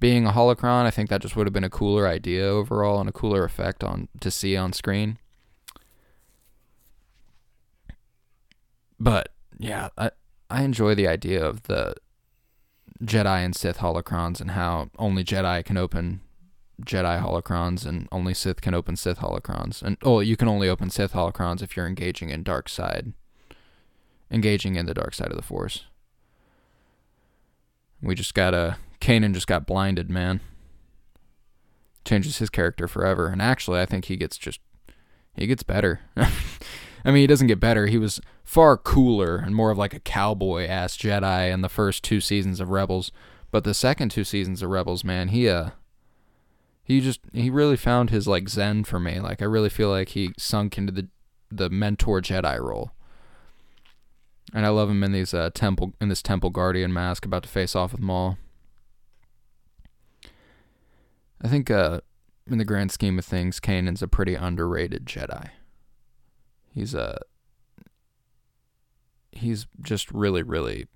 being 0.00 0.26
a 0.26 0.32
holocron. 0.32 0.84
I 0.84 0.90
think 0.90 1.08
that 1.08 1.22
just 1.22 1.34
would 1.34 1.46
have 1.46 1.52
been 1.54 1.64
a 1.64 1.70
cooler 1.70 2.06
idea 2.06 2.44
overall 2.44 3.00
and 3.00 3.08
a 3.08 3.12
cooler 3.12 3.42
effect 3.42 3.82
on 3.82 4.08
to 4.20 4.30
see 4.30 4.54
on 4.54 4.74
screen. 4.74 5.16
But 9.00 9.30
yeah, 9.58 9.88
I 9.96 10.10
I 10.50 10.62
enjoy 10.62 10.94
the 10.94 11.08
idea 11.08 11.42
of 11.42 11.62
the 11.62 11.94
Jedi 13.02 13.42
and 13.42 13.56
Sith 13.56 13.78
holocrons 13.78 14.42
and 14.42 14.50
how 14.50 14.90
only 14.98 15.24
Jedi 15.24 15.64
can 15.64 15.78
open 15.78 16.20
Jedi 16.82 17.18
holocrons 17.18 17.86
and 17.86 18.08
only 18.12 18.34
Sith 18.34 18.60
can 18.60 18.74
open 18.74 18.96
Sith 18.96 19.20
holocrons. 19.20 19.82
And 19.82 19.96
oh, 20.02 20.20
you 20.20 20.36
can 20.36 20.48
only 20.48 20.68
open 20.68 20.90
Sith 20.90 21.14
holocrons 21.14 21.62
if 21.62 21.78
you're 21.78 21.86
engaging 21.86 22.28
in 22.28 22.42
dark 22.42 22.68
side, 22.68 23.14
engaging 24.30 24.76
in 24.76 24.84
the 24.84 24.92
dark 24.92 25.14
side 25.14 25.30
of 25.30 25.36
the 25.36 25.42
Force. 25.42 25.86
We 28.04 28.14
just 28.14 28.34
got 28.34 28.54
a 28.54 28.76
Kanan 29.00 29.34
just 29.34 29.46
got 29.46 29.66
blinded, 29.66 30.10
man. 30.10 30.40
Changes 32.04 32.38
his 32.38 32.50
character 32.50 32.86
forever. 32.86 33.28
And 33.28 33.40
actually, 33.40 33.80
I 33.80 33.86
think 33.86 34.04
he 34.06 34.16
gets 34.16 34.36
just 34.36 34.60
he 35.34 35.46
gets 35.46 35.62
better. 35.62 36.00
I 36.16 37.10
mean, 37.10 37.16
he 37.16 37.26
doesn't 37.26 37.48
get 37.48 37.60
better. 37.60 37.86
He 37.86 37.98
was 37.98 38.20
far 38.44 38.76
cooler 38.76 39.36
and 39.36 39.54
more 39.54 39.70
of 39.70 39.78
like 39.78 39.94
a 39.94 40.00
cowboy 40.00 40.66
ass 40.66 40.96
Jedi 40.96 41.52
in 41.52 41.62
the 41.62 41.68
first 41.68 42.02
two 42.02 42.20
seasons 42.20 42.60
of 42.60 42.70
Rebels, 42.70 43.10
but 43.50 43.64
the 43.64 43.74
second 43.74 44.10
two 44.10 44.24
seasons 44.24 44.62
of 44.62 44.70
Rebels, 44.70 45.02
man, 45.02 45.28
he 45.28 45.48
uh 45.48 45.70
he 46.82 47.00
just 47.00 47.20
he 47.32 47.48
really 47.48 47.76
found 47.76 48.10
his 48.10 48.28
like 48.28 48.48
zen 48.48 48.84
for 48.84 49.00
me. 49.00 49.18
Like 49.18 49.40
I 49.40 49.46
really 49.46 49.70
feel 49.70 49.88
like 49.88 50.10
he 50.10 50.32
sunk 50.36 50.76
into 50.76 50.92
the 50.92 51.08
the 51.50 51.70
mentor 51.70 52.20
Jedi 52.20 52.60
role 52.60 52.92
and 54.54 54.64
I 54.64 54.68
love 54.68 54.88
him 54.88 55.02
in 55.02 55.10
these 55.10 55.34
uh, 55.34 55.50
temple 55.52 55.94
in 56.00 56.08
this 56.08 56.22
temple 56.22 56.50
guardian 56.50 56.92
mask 56.92 57.26
about 57.26 57.42
to 57.42 57.48
face 57.48 57.74
off 57.74 57.92
with 57.92 58.00
Maul. 58.00 58.38
I 61.42 61.48
think 61.48 61.70
uh, 61.70 62.00
in 62.46 62.58
the 62.58 62.64
grand 62.64 62.92
scheme 62.92 63.18
of 63.18 63.24
things, 63.24 63.58
Kanan's 63.58 64.00
a 64.00 64.08
pretty 64.08 64.36
underrated 64.36 65.04
Jedi. 65.06 65.50
He's 66.72 66.94
a 66.94 67.18
he's 69.32 69.66
just 69.82 70.10
really 70.12 70.44
really 70.44 70.86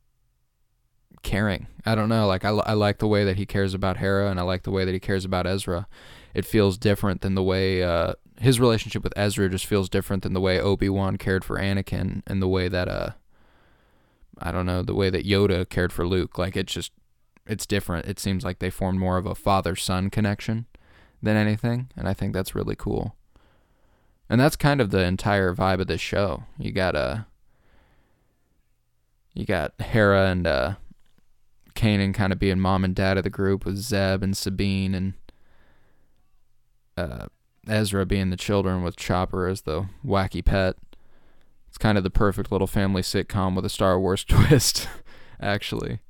caring. 1.23 1.67
I 1.85 1.97
don't 1.97 2.09
know, 2.09 2.29
like 2.29 2.45
I, 2.45 2.51
I 2.51 2.75
like 2.75 2.99
the 2.99 3.09
way 3.09 3.25
that 3.25 3.37
he 3.37 3.45
cares 3.45 3.75
about 3.75 3.97
Hera 3.97 4.31
and 4.31 4.39
I 4.39 4.45
like 4.45 4.63
the 4.63 4.71
way 4.71 4.85
that 4.85 4.95
he 4.95 5.01
cares 5.01 5.25
about 5.25 5.49
Ezra. 5.49 5.89
It 6.33 6.45
feels 6.45 6.79
different 6.79 7.23
than 7.23 7.35
the 7.35 7.43
way 7.43 7.83
uh, 7.83 8.13
his 8.39 8.61
relationship 8.61 9.03
with 9.03 9.13
Ezra 9.17 9.49
just 9.49 9.67
feels 9.67 9.89
different 9.89 10.23
than 10.23 10.33
the 10.33 10.41
way 10.41 10.61
Obi-Wan 10.61 11.17
cared 11.17 11.45
for 11.45 11.59
Anakin 11.59 12.23
and 12.25 12.41
the 12.41 12.47
way 12.47 12.69
that 12.69 12.87
uh 12.87 13.11
I 14.41 14.53
don't 14.53 14.67
know, 14.67 14.83
the 14.83 14.95
way 14.95 15.11
that 15.11 15.27
Yoda 15.27 15.69
cared 15.69 15.93
for 15.93 16.07
Luke. 16.07 16.39
Like 16.39 16.57
it's 16.57 16.73
just 16.73 16.93
it's 17.47 17.67
different. 17.67 18.07
It 18.07 18.19
seems 18.19 18.45
like 18.45 18.59
they 18.59 18.71
formed 18.71 19.01
more 19.01 19.17
of 19.17 19.27
a 19.27 19.35
father-son 19.35 20.11
connection 20.11 20.67
than 21.23 21.37
anything, 21.37 21.91
and 21.97 22.09
I 22.09 22.15
think 22.15 22.33
that's 22.33 22.55
really 22.55 22.77
cool. 22.77 23.17
And 24.29 24.41
that's 24.41 24.57
kind 24.57 24.81
of 24.81 24.91
the 24.91 25.03
entire 25.05 25.55
vibe 25.55 25.81
of 25.81 25.87
this 25.87 26.01
show. 26.01 26.45
You 26.59 26.73
got 26.73 26.95
uh 26.95 27.19
you 29.35 29.47
got 29.47 29.73
Hera 29.81 30.29
and 30.31 30.47
uh 30.47 30.75
Kanan 31.75 32.13
kind 32.13 32.33
of 32.33 32.39
being 32.39 32.59
mom 32.59 32.85
and 32.85 32.95
dad 32.95 33.17
of 33.17 33.25
the 33.25 33.31
group 33.31 33.65
with 33.65 33.77
Zeb 33.77 34.23
and 34.23 34.37
Sabine 34.37 34.95
and 34.95 35.13
uh, 36.97 37.27
Ezra 37.69 38.05
being 38.05 38.31
the 38.31 38.37
children 38.37 38.83
with 38.83 38.97
Chopper 38.97 39.47
as 39.47 39.61
the 39.61 39.87
wacky 40.05 40.45
pet. 40.45 40.77
It's 41.69 41.79
kind 41.79 41.99
of 41.99 42.05
the 42.05 42.11
perfect 42.11 42.51
little 42.51 42.67
family 42.67 43.03
sitcom 43.03 43.55
with 43.55 43.65
a 43.65 43.71
Star 43.71 44.01
Wars 44.01 44.25
twist, 44.29 44.89
actually. 45.41 46.01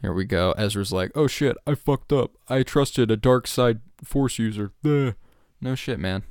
Here 0.00 0.12
we 0.12 0.24
go. 0.24 0.52
Ezra's 0.52 0.92
like, 0.92 1.12
"Oh 1.14 1.26
shit, 1.26 1.56
I 1.66 1.74
fucked 1.74 2.12
up. 2.12 2.32
I 2.48 2.62
trusted 2.62 3.10
a 3.10 3.16
dark 3.16 3.46
side 3.46 3.80
force 4.02 4.38
user." 4.38 4.72
Ugh. 4.84 5.14
No 5.60 5.74
shit, 5.74 5.98
man. 5.98 6.22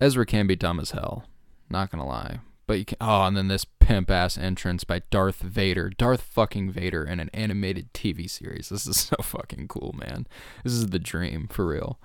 Ezra 0.00 0.26
can 0.26 0.46
be 0.46 0.56
dumb 0.56 0.78
as 0.78 0.90
hell. 0.90 1.24
Not 1.70 1.90
gonna 1.90 2.06
lie. 2.06 2.40
But 2.66 2.78
you 2.78 2.84
can 2.84 2.98
oh, 3.00 3.22
and 3.22 3.36
then 3.36 3.48
this 3.48 3.64
pimp 3.64 4.10
ass 4.10 4.36
entrance 4.36 4.84
by 4.84 5.00
Darth 5.10 5.40
Vader, 5.40 5.88
Darth 5.88 6.20
fucking 6.20 6.70
Vader 6.70 7.02
in 7.02 7.18
an 7.18 7.30
animated 7.32 7.94
TV 7.94 8.28
series. 8.28 8.68
This 8.68 8.86
is 8.86 9.00
so 9.00 9.16
fucking 9.22 9.68
cool, 9.68 9.94
man. 9.98 10.26
This 10.64 10.74
is 10.74 10.88
the 10.88 10.98
dream 10.98 11.48
for 11.48 11.66
real. 11.66 11.98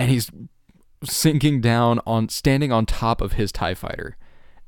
And 0.00 0.10
he's 0.10 0.30
sinking 1.04 1.60
down 1.60 2.00
on 2.06 2.30
standing 2.30 2.72
on 2.72 2.86
top 2.86 3.20
of 3.20 3.34
his 3.34 3.52
TIE 3.52 3.74
fighter. 3.74 4.16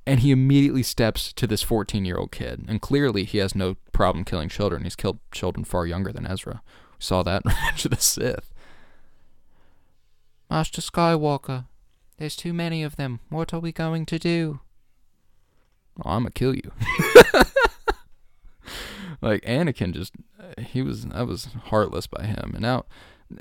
And 0.07 0.21
he 0.21 0.31
immediately 0.31 0.83
steps 0.83 1.33
to 1.33 1.47
this 1.47 1.63
14 1.63 2.05
year 2.05 2.19
old 2.19 2.33
kid. 2.33 2.67
And 2.69 2.83
clearly, 2.83 3.25
he 3.25 3.39
has 3.39 3.55
no 3.55 3.77
problem 3.93 4.27
killing 4.27 4.51
children. 4.51 4.83
He's 4.85 4.95
killed 4.95 5.21
children 5.31 5.65
far 5.65 5.87
younger 5.87 6.13
than 6.13 6.27
Ezra. 6.27 6.61
We 6.67 6.99
saw 6.99 7.23
that 7.23 7.43
in 7.47 7.51
Revenge 7.51 7.87
of 7.87 7.93
the 7.93 7.97
Sith. 7.97 8.53
Master 10.51 10.83
Skywalker, 10.83 11.65
there's 12.19 12.37
too 12.37 12.53
many 12.53 12.83
of 12.83 12.97
them. 12.97 13.21
What 13.31 13.55
are 13.55 13.61
we 13.61 13.73
going 13.73 14.05
to 14.05 14.19
do? 14.19 14.61
oh, 16.05 16.11
I'm 16.11 16.25
gonna 16.25 16.33
kill 16.33 16.55
you. 16.55 16.73
like 19.23 19.43
Anakin 19.45 19.93
just 19.93 20.13
he 20.59 20.83
was 20.83 21.07
I 21.11 21.23
was 21.23 21.49
heartless 21.67 22.07
by 22.07 22.25
him. 22.25 22.51
And 22.53 22.61
now 22.61 22.85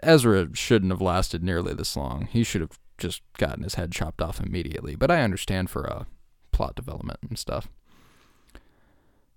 Ezra 0.04 0.50
shouldn't 0.54 0.92
have 0.92 1.02
lasted 1.02 1.44
nearly 1.44 1.74
this 1.74 1.96
long. 1.96 2.28
He 2.32 2.44
should 2.44 2.62
have 2.62 2.80
just 2.98 3.22
gotten 3.38 3.64
his 3.64 3.76
head 3.76 3.92
chopped 3.92 4.22
off 4.22 4.40
immediately. 4.40 4.96
But 4.96 5.12
I 5.12 5.22
understand 5.22 5.70
for 5.70 5.92
uh, 5.92 6.04
plot 6.52 6.76
development 6.76 7.20
and 7.28 7.38
stuff. 7.38 7.68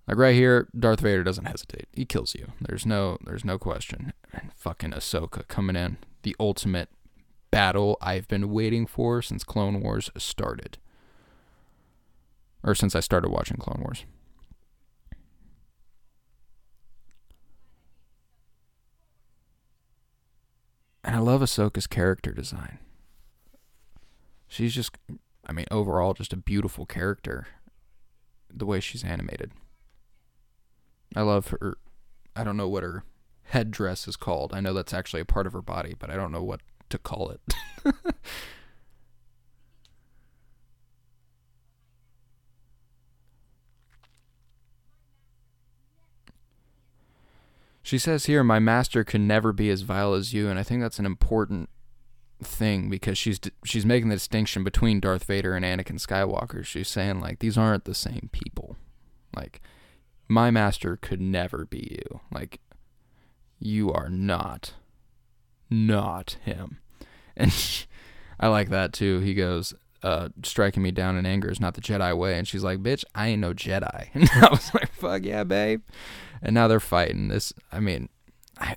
Like 0.07 0.17
right 0.17 0.35
here, 0.35 0.67
Darth 0.77 0.99
Vader 0.99 1.23
doesn't 1.23 1.45
hesitate. 1.45 1.87
He 1.91 2.05
kills 2.05 2.35
you. 2.35 2.51
There's 2.61 2.85
no 2.85 3.17
there's 3.25 3.43
no 3.43 3.57
question. 3.57 4.13
And 4.31 4.51
fucking 4.53 4.91
Ahsoka 4.91 5.47
coming 5.47 5.75
in. 5.75 5.97
The 6.21 6.35
ultimate 6.39 6.89
battle 7.49 7.97
I've 8.01 8.27
been 8.27 8.51
waiting 8.51 8.85
for 8.85 9.21
since 9.21 9.43
Clone 9.43 9.81
Wars 9.81 10.11
started 10.17 10.77
or 12.63 12.75
since 12.75 12.95
I 12.95 12.99
started 12.99 13.29
watching 13.29 13.57
Clone 13.57 13.81
Wars. 13.81 14.05
And 21.05 21.15
I 21.15 21.19
love 21.19 21.41
Ahsoka's 21.41 21.85
character 21.85 22.31
design. 22.31 22.79
She's 24.47 24.73
just, 24.73 24.97
I 25.45 25.53
mean, 25.53 25.67
overall, 25.69 26.15
just 26.15 26.33
a 26.33 26.37
beautiful 26.37 26.87
character. 26.87 27.45
The 28.51 28.65
way 28.65 28.79
she's 28.79 29.03
animated. 29.03 29.51
I 31.15 31.21
love 31.21 31.49
her. 31.49 31.77
I 32.35 32.43
don't 32.43 32.57
know 32.57 32.67
what 32.67 32.81
her 32.81 33.03
headdress 33.43 34.07
is 34.07 34.15
called. 34.15 34.51
I 34.51 34.61
know 34.61 34.73
that's 34.73 34.93
actually 34.93 35.21
a 35.21 35.25
part 35.25 35.45
of 35.45 35.53
her 35.53 35.61
body, 35.61 35.93
but 35.97 36.09
I 36.09 36.15
don't 36.15 36.31
know 36.31 36.41
what 36.41 36.61
to 36.89 36.97
call 36.97 37.29
it. 37.29 37.53
She 47.85 47.99
says 47.99 48.25
here, 48.25 48.43
"My 48.43 48.57
master 48.57 49.03
could 49.03 49.21
never 49.21 49.53
be 49.53 49.69
as 49.69 49.81
vile 49.81 50.15
as 50.15 50.33
you," 50.33 50.49
and 50.49 50.57
I 50.57 50.63
think 50.63 50.81
that's 50.81 50.97
an 50.97 51.05
important 51.05 51.69
thing 52.41 52.89
because 52.89 53.15
she's 53.15 53.39
she's 53.63 53.85
making 53.85 54.09
the 54.09 54.15
distinction 54.15 54.63
between 54.63 54.99
Darth 54.99 55.25
Vader 55.25 55.53
and 55.53 55.63
Anakin 55.63 55.99
Skywalker. 55.99 56.65
She's 56.65 56.87
saying 56.87 57.19
like 57.19 57.37
these 57.37 57.59
aren't 57.59 57.85
the 57.85 57.93
same 57.93 58.31
people. 58.31 58.75
Like 59.35 59.61
my 60.27 60.49
master 60.49 60.97
could 60.97 61.21
never 61.21 61.67
be 61.67 61.99
you. 62.03 62.21
Like 62.31 62.59
you 63.59 63.93
are 63.93 64.09
not 64.09 64.73
not 65.69 66.37
him. 66.43 66.79
And 67.37 67.53
I 68.39 68.47
like 68.47 68.69
that 68.69 68.93
too. 68.93 69.19
He 69.19 69.33
goes, 69.33 69.73
uh, 70.01 70.29
striking 70.41 70.81
me 70.81 70.91
down 70.91 71.17
in 71.17 71.25
anger 71.25 71.51
is 71.51 71.59
not 71.59 71.73
the 71.73 71.81
Jedi 71.81 72.17
way. 72.17 72.37
And 72.37 72.47
she's 72.47 72.63
like, 72.63 72.79
bitch, 72.79 73.03
I 73.13 73.27
ain't 73.27 73.41
no 73.41 73.53
Jedi. 73.53 74.07
And 74.13 74.29
I 74.33 74.47
was 74.49 74.73
like, 74.73 74.91
fuck 74.93 75.23
yeah, 75.23 75.43
babe 75.43 75.81
and 76.41 76.53
now 76.53 76.67
they're 76.67 76.79
fighting. 76.79 77.27
This, 77.27 77.53
I 77.71 77.79
mean, 77.79 78.09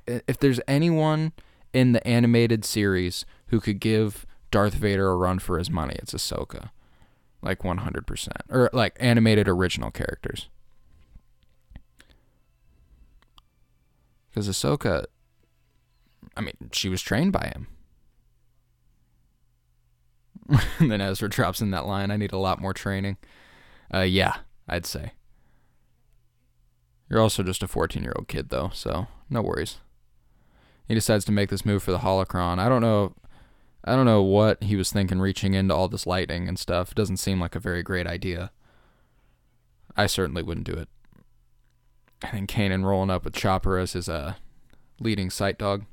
if 0.07 0.39
there's 0.39 0.61
anyone 0.67 1.33
in 1.73 1.93
the 1.93 2.07
animated 2.07 2.65
series 2.65 3.25
who 3.49 3.61
could 3.61 3.81
give 3.81 4.27
Darth 4.51 4.75
Vader 4.75 5.09
a 5.09 5.17
run 5.17 5.39
for 5.39 5.59
his 5.59 5.71
money, 5.71 5.97
it's 5.99 6.15
Ahsoka, 6.15 6.71
like 7.43 7.61
100%, 7.61 8.29
or 8.49 8.71
like 8.73 8.97
animated 8.99 9.49
original 9.49 9.91
characters. 9.91 10.49
Because 14.31 14.49
Ahsoka, 14.49 15.07
I 16.37 16.41
mean, 16.41 16.55
she 16.73 16.89
was 16.89 17.03
trained 17.03 17.33
by 17.33 17.53
him. 17.55 17.67
and 20.79 20.91
then 20.91 21.01
Ezra 21.01 21.29
drops 21.29 21.61
in 21.61 21.71
that 21.73 21.87
line, 21.87 22.11
I 22.11 22.17
need 22.17 22.33
a 22.33 22.39
lot 22.39 22.61
more 22.61 22.73
training. 22.73 23.19
Uh, 23.93 24.01
yeah, 24.01 24.37
I'd 24.67 24.87
say. 24.87 25.13
You're 27.09 27.21
also 27.21 27.43
just 27.43 27.63
a 27.63 27.69
14 27.69 28.03
year 28.03 28.15
old 28.17 28.29
kid, 28.29 28.51
though, 28.51 28.71
so 28.73 29.07
no 29.31 29.43
worries. 29.43 29.79
He 30.87 30.95
decides 30.95 31.25
to 31.27 31.33
make 31.33 31.51
this 31.51 31.67
move 31.67 31.83
for 31.83 31.93
the 31.93 31.99
holocron. 31.99 32.59
I 32.59 32.69
don't 32.69 32.83
know. 32.83 33.15
I 33.85 33.95
don't 33.95 34.07
know 34.07 34.23
what 34.23 34.63
he 34.63 34.77
was 34.77 34.91
thinking 34.91 35.21
reaching 35.21 35.55
into 35.55 35.75
all 35.75 35.89
this 35.89 36.07
lightning 36.07 36.49
and 36.49 36.59
stuff. 36.59 36.95
Doesn't 36.95 37.19
seem 37.19 37.41
like 37.41 37.55
a 37.55 37.61
very 37.61 37.83
great 37.83 38.07
idea. 38.07 38.51
I 39.97 40.07
certainly 40.07 40.43
wouldn't 40.43 40.67
do 40.67 40.75
it. 40.75 40.89
And 42.23 42.33
then 42.33 42.47
Kanan 42.47 42.85
rolling 42.85 43.11
up 43.11 43.25
with 43.25 43.35
Chopper 43.35 43.79
as 43.79 43.93
his 43.93 44.09
uh, 44.09 44.35
leading 45.01 45.31
sight 45.31 45.59
dog. 45.59 45.85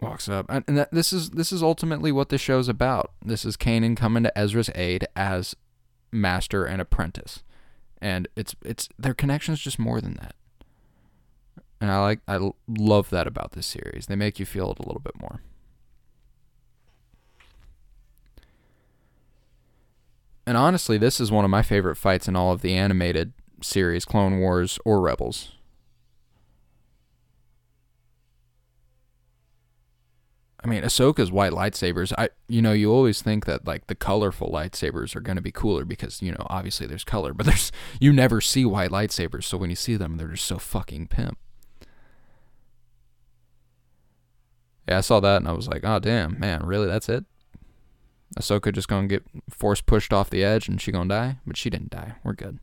walks 0.00 0.28
up 0.28 0.44
and 0.50 0.76
that, 0.76 0.90
this 0.92 1.14
is 1.14 1.30
this 1.30 1.50
is 1.50 1.62
ultimately 1.62 2.12
what 2.12 2.28
this 2.28 2.40
show's 2.40 2.68
about 2.68 3.12
this 3.24 3.44
is 3.44 3.56
Kanan 3.56 3.96
coming 3.96 4.22
to 4.22 4.38
Ezra's 4.38 4.68
aid 4.74 5.06
as 5.16 5.56
master 6.14 6.64
and 6.64 6.80
apprentice. 6.80 7.42
And 8.00 8.28
it's 8.36 8.54
it's 8.64 8.88
their 8.98 9.14
connection's 9.14 9.60
just 9.60 9.78
more 9.78 10.00
than 10.00 10.14
that. 10.14 10.34
And 11.80 11.90
i 11.90 12.00
like 12.00 12.20
i 12.28 12.50
love 12.68 13.10
that 13.10 13.26
about 13.26 13.52
this 13.52 13.66
series. 13.66 14.06
They 14.06 14.16
make 14.16 14.38
you 14.38 14.46
feel 14.46 14.70
it 14.70 14.78
a 14.78 14.86
little 14.86 15.02
bit 15.02 15.20
more. 15.20 15.40
And 20.46 20.56
honestly 20.56 20.98
this 20.98 21.20
is 21.20 21.32
one 21.32 21.44
of 21.44 21.50
my 21.50 21.62
favorite 21.62 21.96
fights 21.96 22.28
in 22.28 22.36
all 22.36 22.52
of 22.52 22.60
the 22.60 22.74
animated 22.74 23.32
series 23.62 24.04
clone 24.04 24.40
wars 24.40 24.78
or 24.84 25.00
rebels 25.00 25.52
I 30.64 30.66
mean, 30.66 30.82
Ahsoka's 30.82 31.30
white 31.30 31.52
lightsabers. 31.52 32.14
I, 32.16 32.30
you 32.48 32.62
know, 32.62 32.72
you 32.72 32.90
always 32.90 33.20
think 33.20 33.44
that 33.44 33.66
like 33.66 33.86
the 33.86 33.94
colorful 33.94 34.50
lightsabers 34.50 35.14
are 35.14 35.20
going 35.20 35.36
to 35.36 35.42
be 35.42 35.52
cooler 35.52 35.84
because 35.84 36.22
you 36.22 36.32
know, 36.32 36.46
obviously 36.48 36.86
there's 36.86 37.04
color, 37.04 37.34
but 37.34 37.44
there's 37.46 37.70
you 38.00 38.12
never 38.14 38.40
see 38.40 38.64
white 38.64 38.90
lightsabers. 38.90 39.44
So 39.44 39.58
when 39.58 39.68
you 39.68 39.76
see 39.76 39.96
them, 39.96 40.16
they're 40.16 40.28
just 40.28 40.46
so 40.46 40.58
fucking 40.58 41.08
pimp. 41.08 41.36
Yeah, 44.88 44.98
I 44.98 45.00
saw 45.02 45.20
that 45.20 45.36
and 45.36 45.48
I 45.48 45.52
was 45.52 45.68
like, 45.68 45.82
oh 45.84 45.98
damn, 45.98 46.40
man, 46.40 46.64
really? 46.64 46.86
That's 46.86 47.10
it? 47.10 47.26
Ahsoka 48.38 48.72
just 48.72 48.88
gonna 48.88 49.06
get 49.06 49.24
force 49.50 49.82
pushed 49.82 50.14
off 50.14 50.30
the 50.30 50.42
edge 50.42 50.66
and 50.66 50.80
she 50.80 50.92
gonna 50.92 51.08
die, 51.10 51.38
but 51.46 51.58
she 51.58 51.68
didn't 51.68 51.90
die. 51.90 52.14
We're 52.24 52.32
good. 52.32 52.58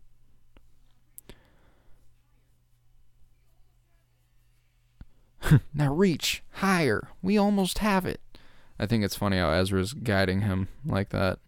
now 5.73 5.93
reach 5.93 6.43
higher. 6.53 7.09
We 7.21 7.37
almost 7.37 7.79
have 7.79 8.05
it. 8.05 8.21
I 8.79 8.85
think 8.85 9.03
it's 9.03 9.15
funny 9.15 9.37
how 9.37 9.51
Ezra's 9.51 9.93
guiding 9.93 10.41
him 10.41 10.67
like 10.85 11.09
that. 11.09 11.39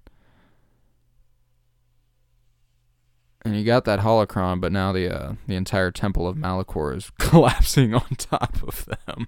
And 3.46 3.58
you 3.58 3.66
got 3.66 3.86
that 3.86 4.00
holocron, 4.00 4.62
but 4.62 4.72
now 4.72 4.94
the 4.94 5.14
uh, 5.14 5.34
the 5.48 5.56
entire 5.56 5.92
temple 5.92 6.28
of 6.28 6.38
Malachor 6.38 6.96
is 6.96 7.12
collapsing 7.20 7.94
on 7.94 8.08
top 8.18 8.62
of 8.64 8.86
them. 8.86 9.28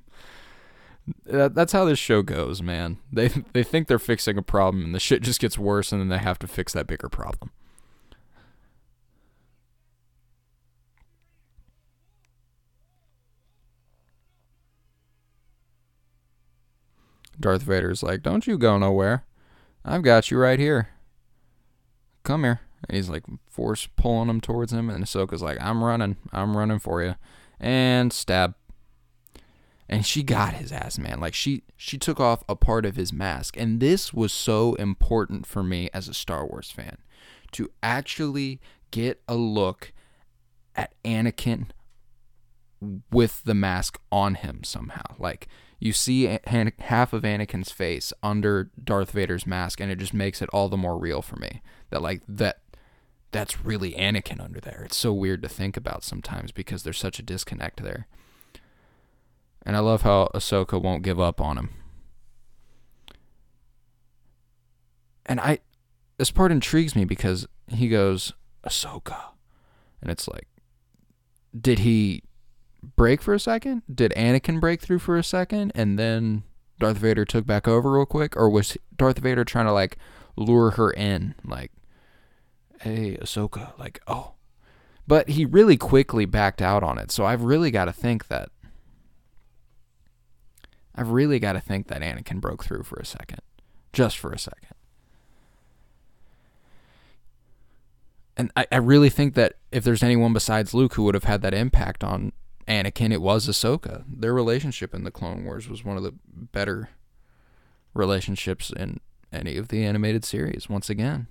That, 1.25 1.53
that's 1.53 1.73
how 1.73 1.85
this 1.85 1.99
show 1.99 2.21
goes, 2.21 2.61
man. 2.61 2.97
They 3.11 3.27
they 3.27 3.63
think 3.63 3.87
they're 3.87 3.99
fixing 3.99 4.37
a 4.37 4.41
problem, 4.41 4.85
and 4.85 4.95
the 4.95 4.99
shit 4.99 5.21
just 5.21 5.41
gets 5.41 5.57
worse, 5.57 5.91
and 5.91 5.99
then 5.99 6.09
they 6.09 6.17
have 6.17 6.39
to 6.39 6.47
fix 6.47 6.71
that 6.73 6.87
bigger 6.87 7.09
problem. 7.09 7.51
Darth 17.39 17.63
Vader's 17.63 18.03
like, 18.03 18.21
"Don't 18.23 18.47
you 18.47 18.57
go 18.57 18.77
nowhere. 18.77 19.25
I've 19.83 20.03
got 20.03 20.31
you 20.31 20.37
right 20.37 20.59
here. 20.59 20.89
Come 22.23 22.43
here." 22.43 22.61
And 22.87 22.95
he's 22.95 23.09
like 23.09 23.23
force 23.49 23.87
pulling 23.95 24.29
him 24.29 24.41
towards 24.41 24.71
him, 24.71 24.89
and 24.89 25.03
Ahsoka's 25.03 25.41
like, 25.41 25.59
"I'm 25.61 25.83
running. 25.83 26.17
I'm 26.31 26.55
running 26.55 26.79
for 26.79 27.03
you," 27.03 27.15
and 27.59 28.11
stab. 28.11 28.55
And 29.87 30.03
she 30.03 30.23
got 30.23 30.55
his 30.55 30.71
ass, 30.71 30.97
man. 30.97 31.19
Like 31.19 31.33
she 31.33 31.63
she 31.77 31.97
took 31.97 32.19
off 32.19 32.43
a 32.49 32.55
part 32.55 32.85
of 32.85 32.95
his 32.95 33.13
mask, 33.13 33.55
and 33.57 33.79
this 33.79 34.13
was 34.13 34.33
so 34.33 34.73
important 34.75 35.45
for 35.45 35.63
me 35.63 35.89
as 35.93 36.07
a 36.07 36.13
Star 36.13 36.45
Wars 36.45 36.71
fan 36.71 36.97
to 37.51 37.69
actually 37.83 38.59
get 38.91 39.21
a 39.27 39.35
look 39.35 39.93
at 40.75 40.93
Anakin 41.03 41.67
with 43.11 43.43
the 43.43 43.53
mask 43.53 43.99
on 44.11 44.35
him 44.35 44.63
somehow. 44.63 45.15
Like 45.17 45.47
you 45.79 45.93
see 45.93 46.39
half 46.47 47.13
of 47.13 47.23
Anakin's 47.23 47.71
face 47.71 48.13
under 48.23 48.71
Darth 48.81 49.11
Vader's 49.11 49.45
mask, 49.45 49.79
and 49.79 49.91
it 49.91 49.99
just 49.99 50.13
makes 50.13 50.41
it 50.41 50.49
all 50.51 50.69
the 50.69 50.77
more 50.77 50.97
real 50.97 51.21
for 51.21 51.35
me. 51.35 51.61
That 51.89 52.01
like 52.01 52.21
that 52.27 52.59
that's 53.31 53.65
really 53.65 53.91
Anakin 53.93 54.39
under 54.39 54.59
there. 54.59 54.83
It's 54.85 54.95
so 54.95 55.11
weird 55.11 55.41
to 55.41 55.49
think 55.49 55.75
about 55.75 56.03
sometimes 56.03 56.51
because 56.51 56.83
there's 56.83 56.97
such 56.97 57.19
a 57.19 57.23
disconnect 57.23 57.83
there. 57.83 58.07
And 59.65 59.75
I 59.75 59.79
love 59.79 60.03
how 60.03 60.29
Ahsoka 60.33 60.81
won't 60.81 61.03
give 61.03 61.19
up 61.19 61.41
on 61.41 61.57
him. 61.57 61.69
And 65.25 65.39
I 65.39 65.59
this 66.17 66.31
part 66.31 66.51
intrigues 66.51 66.95
me 66.95 67.03
because 67.03 67.47
he 67.67 67.89
goes, 67.89 68.33
Ahsoka. 68.63 69.17
And 70.01 70.09
it's 70.11 70.27
like, 70.27 70.47
did 71.59 71.79
he 71.79 72.23
break 72.95 73.21
for 73.21 73.33
a 73.33 73.39
second? 73.39 73.83
Did 73.93 74.11
Anakin 74.15 74.59
break 74.59 74.81
through 74.81 74.99
for 74.99 75.17
a 75.17 75.23
second 75.23 75.71
and 75.75 75.97
then 75.97 76.43
Darth 76.79 76.97
Vader 76.97 77.25
took 77.25 77.45
back 77.45 77.67
over 77.67 77.91
real 77.91 78.05
quick? 78.05 78.35
Or 78.35 78.49
was 78.49 78.77
Darth 78.95 79.19
Vader 79.19 79.43
trying 79.45 79.65
to 79.65 79.71
like 79.71 79.97
lure 80.35 80.71
her 80.71 80.91
in? 80.91 81.35
Like, 81.43 81.71
hey, 82.81 83.17
Ahsoka, 83.21 83.77
like, 83.79 84.01
oh. 84.07 84.33
But 85.07 85.29
he 85.29 85.45
really 85.45 85.77
quickly 85.77 86.25
backed 86.25 86.61
out 86.61 86.83
on 86.83 86.97
it. 86.97 87.11
So 87.11 87.25
I've 87.25 87.43
really 87.43 87.71
got 87.71 87.85
to 87.85 87.93
think 87.93 88.27
that. 88.27 88.49
I've 90.95 91.09
really 91.09 91.39
got 91.39 91.53
to 91.53 91.59
think 91.59 91.87
that 91.87 92.01
Anakin 92.01 92.39
broke 92.39 92.63
through 92.63 92.83
for 92.83 92.97
a 92.97 93.05
second. 93.05 93.39
Just 93.93 94.17
for 94.17 94.31
a 94.31 94.39
second. 94.39 94.75
And 98.37 98.51
I, 98.55 98.65
I 98.71 98.77
really 98.77 99.09
think 99.09 99.33
that 99.35 99.53
if 99.71 99.83
there's 99.83 100.03
anyone 100.03 100.33
besides 100.33 100.73
Luke 100.73 100.95
who 100.95 101.03
would 101.03 101.15
have 101.15 101.23
had 101.25 101.41
that 101.41 101.53
impact 101.53 102.03
on 102.03 102.33
Anakin, 102.67 103.11
it 103.11 103.21
was 103.21 103.47
Ahsoka. 103.47 104.03
Their 104.07 104.33
relationship 104.33 104.95
in 104.95 105.03
the 105.03 105.11
Clone 105.11 105.45
Wars 105.45 105.69
was 105.69 105.83
one 105.83 105.97
of 105.97 106.03
the 106.03 106.13
better 106.33 106.89
relationships 107.93 108.71
in 108.75 108.99
any 109.31 109.57
of 109.57 109.67
the 109.67 109.83
animated 109.83 110.25
series, 110.25 110.67
once 110.67 110.89
again. 110.89 111.27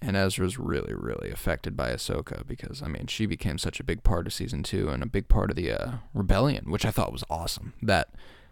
And 0.00 0.16
Ezra's 0.16 0.58
really, 0.58 0.94
really 0.94 1.30
affected 1.30 1.76
by 1.76 1.90
Ahsoka 1.90 2.44
because, 2.46 2.82
I 2.82 2.88
mean, 2.88 3.06
she 3.06 3.24
became 3.26 3.58
such 3.58 3.78
a 3.78 3.84
big 3.84 4.02
part 4.02 4.26
of 4.26 4.32
season 4.32 4.64
two 4.64 4.88
and 4.88 5.02
a 5.02 5.06
big 5.06 5.28
part 5.28 5.50
of 5.50 5.56
the 5.56 5.70
uh, 5.70 5.92
rebellion, 6.12 6.70
which 6.70 6.84
I 6.84 6.90
thought 6.90 7.12
was 7.12 7.22
awesome. 7.30 7.74
That 7.82 8.08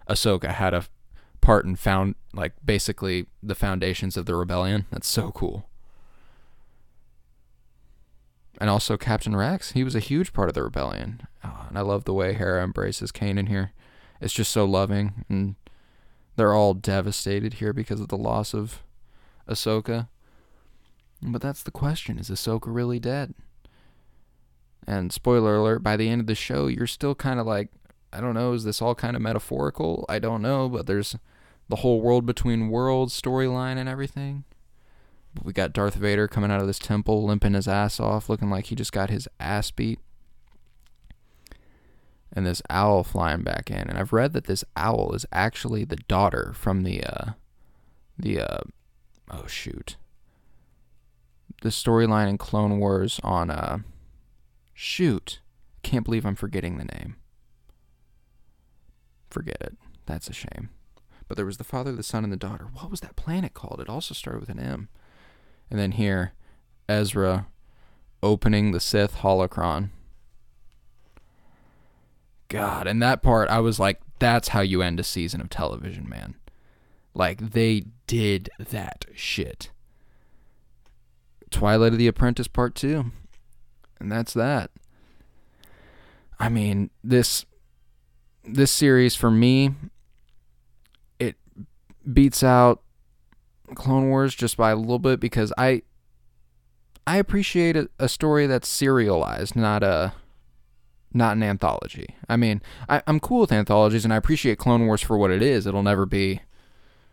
Ahsoka 0.09 0.53
had 0.53 0.75
a 0.75 0.85
part 1.41 1.65
in 1.65 1.75
found, 1.75 2.15
like, 2.33 2.53
basically 2.65 3.27
the 3.43 3.57
foundations 3.57 4.17
of 4.17 4.27
the 4.27 4.37
rebellion. 4.37 4.87
That's 4.93 5.09
so 5.09 5.33
cool 5.33 5.70
and 8.61 8.69
also 8.69 8.99
Captain 8.99 9.35
Rex. 9.35 9.73
He 9.73 9.83
was 9.83 9.97
a 9.97 10.01
huge 10.01 10.33
part 10.33 10.49
of 10.49 10.55
the 10.55 10.63
rebellion, 10.63 11.27
oh, 11.43 11.67
and 11.69 11.79
I 11.79 11.81
love 11.81 12.05
the 12.05 12.13
way 12.13 12.35
Hera 12.35 12.63
embraces 12.63 13.11
Kanan 13.11 13.49
here. 13.49 13.73
It's 14.21 14.35
just 14.35 14.53
so 14.53 14.67
loving, 14.67 15.25
and 15.31 15.57
they're 16.37 16.55
all 16.55 16.75
devastated 16.75 17.55
here 17.55 17.73
because 17.73 18.01
of 18.01 18.09
the 18.09 18.19
loss 18.19 18.55
of 18.55 18.83
Ahsoka. 19.49 20.09
But 21.23 21.41
that's 21.41 21.63
the 21.63 21.71
question: 21.71 22.19
Is 22.19 22.29
Ahsoka 22.29 22.67
really 22.67 23.01
dead? 23.01 23.35
And 24.87 25.13
spoiler 25.13 25.57
alert: 25.57 25.83
by 25.83 25.97
the 25.97 26.11
end 26.11 26.21
of 26.21 26.27
the 26.27 26.35
show, 26.35 26.67
you're 26.67 26.87
still 26.87 27.15
kind 27.15 27.41
of 27.41 27.47
like, 27.47 27.71
I 28.13 28.21
don't 28.21 28.35
know. 28.35 28.53
Is 28.53 28.65
this 28.65 28.83
all 28.83 28.95
kind 28.95 29.17
of 29.17 29.23
metaphorical? 29.23 30.05
I 30.09 30.19
don't 30.19 30.43
know, 30.43 30.69
but 30.69 30.87
there's 30.87 31.17
the 31.69 31.77
whole 31.77 32.03
world 32.03 32.27
between 32.27 32.69
worlds 32.69 33.19
storyline 33.19 33.79
and 33.79 33.89
everything. 33.89 34.45
We 35.43 35.53
got 35.53 35.73
Darth 35.73 35.95
Vader 35.95 36.27
coming 36.27 36.51
out 36.51 36.61
of 36.61 36.67
this 36.67 36.79
temple, 36.79 37.25
limping 37.25 37.55
his 37.55 37.69
ass 37.69 38.01
off, 38.01 38.29
looking 38.29 38.51
like 38.51 38.67
he 38.67 38.75
just 38.75 38.93
got 38.93 39.11
his 39.11 39.29
ass 39.39 39.71
beat. 39.71 40.01
And 42.33 42.47
this 42.47 42.63
owl 42.71 43.05
flying 43.05 43.43
back 43.43 43.71
in. 43.71 43.89
And 43.89 43.99
I've 43.99 44.13
read 44.13 44.33
that 44.33 44.45
this 44.45 44.65
owl 44.77 45.13
is 45.15 45.27
actually 45.33 45.85
the 45.85 45.97
daughter 45.97 46.53
from 46.55 46.83
the, 46.83 47.03
uh, 47.03 47.33
the, 48.19 48.41
uh, 48.41 48.61
oh 49.31 49.47
shoot. 49.47 49.97
The 51.63 51.71
storyline 51.71 52.29
in 52.29 52.39
Clone 52.39 52.79
Wars 52.79 53.21
on, 53.23 53.51
uh, 53.51 53.79
shoot. 54.75 55.41
Can't 55.83 56.05
believe 56.05 56.25
I'm 56.25 56.37
forgetting 56.37 56.79
the 56.79 56.85
name. 56.85 57.17
Forget 59.31 59.59
it. 59.61 59.77
That's 60.07 60.29
a 60.29 60.33
shame. 60.33 60.71
But 61.29 61.37
there 61.37 61.47
was 61.47 61.59
the 61.59 61.65
father, 61.65 61.93
the 61.93 62.03
son, 62.03 62.25
and 62.25 62.33
the 62.33 62.37
daughter. 62.37 62.67
What 62.73 62.91
was 62.91 63.01
that 63.01 63.15
planet 63.15 63.55
called? 63.55 63.81
It 63.81 63.89
also 63.89 64.15
started 64.15 64.41
with 64.41 64.49
an 64.49 64.59
M. 64.59 64.89
And 65.71 65.79
then 65.79 65.93
here, 65.93 66.33
Ezra 66.89 67.47
opening 68.23 68.73
the 68.73 68.81
Sith 68.81 69.17
holocron. 69.19 69.91
God, 72.49 72.87
and 72.87 73.01
that 73.03 73.23
part, 73.23 73.49
I 73.49 73.61
was 73.61 73.79
like, 73.79 74.01
that's 74.19 74.49
how 74.49 74.61
you 74.61 74.83
end 74.83 74.99
a 74.99 75.05
season 75.05 75.41
of 75.41 75.49
television, 75.49 76.09
man. 76.09 76.35
Like, 77.15 77.53
they 77.53 77.85
did 78.07 78.51
that 78.59 79.07
shit. 79.15 79.71
Twilight 81.51 81.93
of 81.93 81.99
the 81.99 82.09
Apprentice 82.09 82.49
Part 82.49 82.75
2. 82.75 83.11
And 84.01 84.11
that's 84.11 84.33
that. 84.35 84.71
I 86.39 86.49
mean, 86.49 86.91
this 87.05 87.45
this 88.43 88.71
series 88.71 89.15
for 89.15 89.31
me 89.31 89.75
it 91.19 91.37
beats 92.11 92.43
out 92.43 92.83
Clone 93.75 94.09
Wars 94.09 94.35
just 94.35 94.57
by 94.57 94.71
a 94.71 94.77
little 94.77 94.99
bit 94.99 95.21
because 95.21 95.53
I 95.57 95.83
I 97.07 97.17
appreciate 97.17 97.77
a, 97.77 97.89
a 97.99 98.09
story 98.09 98.47
that's 98.47 98.69
serialized, 98.69 99.57
not 99.57 99.83
a 99.83 100.13
not 101.13 101.37
an 101.37 101.43
anthology. 101.43 102.15
I 102.29 102.37
mean, 102.37 102.63
I, 102.89 103.03
I'm 103.07 103.19
cool 103.19 103.41
with 103.41 103.53
anthologies 103.53 104.05
and 104.05 104.15
I 104.15 104.17
appreciate 104.17 104.59
Clone 104.59 104.87
Wars 104.87 105.03
for 105.03 105.19
what 105.19 105.31
it 105.31 105.43
is. 105.43 105.67
It'll 105.67 105.83
never 105.83 106.07
be 106.07 106.43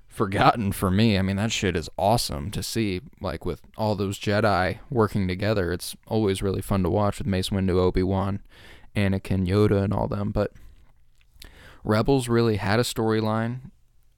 forgotten 0.08 0.72
for 0.72 0.92
me. 0.92 1.18
I 1.18 1.22
mean, 1.22 1.38
that 1.38 1.52
shit 1.52 1.76
is 1.76 1.90
awesome 1.98 2.52
to 2.52 2.62
see. 2.62 3.02
Like 3.22 3.46
with 3.46 3.62
all 3.76 3.96
those 3.96 4.20
Jedi 4.20 4.80
working 4.90 5.28
together, 5.28 5.72
it's 5.72 5.96
always 6.08 6.42
really 6.42 6.62
fun 6.62 6.84
to 6.84 6.90
watch 6.90 7.18
with 7.18 7.28
Mace 7.28 7.50
Windu, 7.50 7.78
Obi 7.78 8.04
Wan, 8.04 8.42
Anakin, 8.96 9.48
Yoda, 9.48 9.84
and 9.84 9.94
all 9.94 10.08
them. 10.08 10.32
But 10.32 10.54
Rebels 11.84 12.28
really 12.28 12.58
had 12.58 12.80
a 12.80 12.84
storyline, 12.84 13.72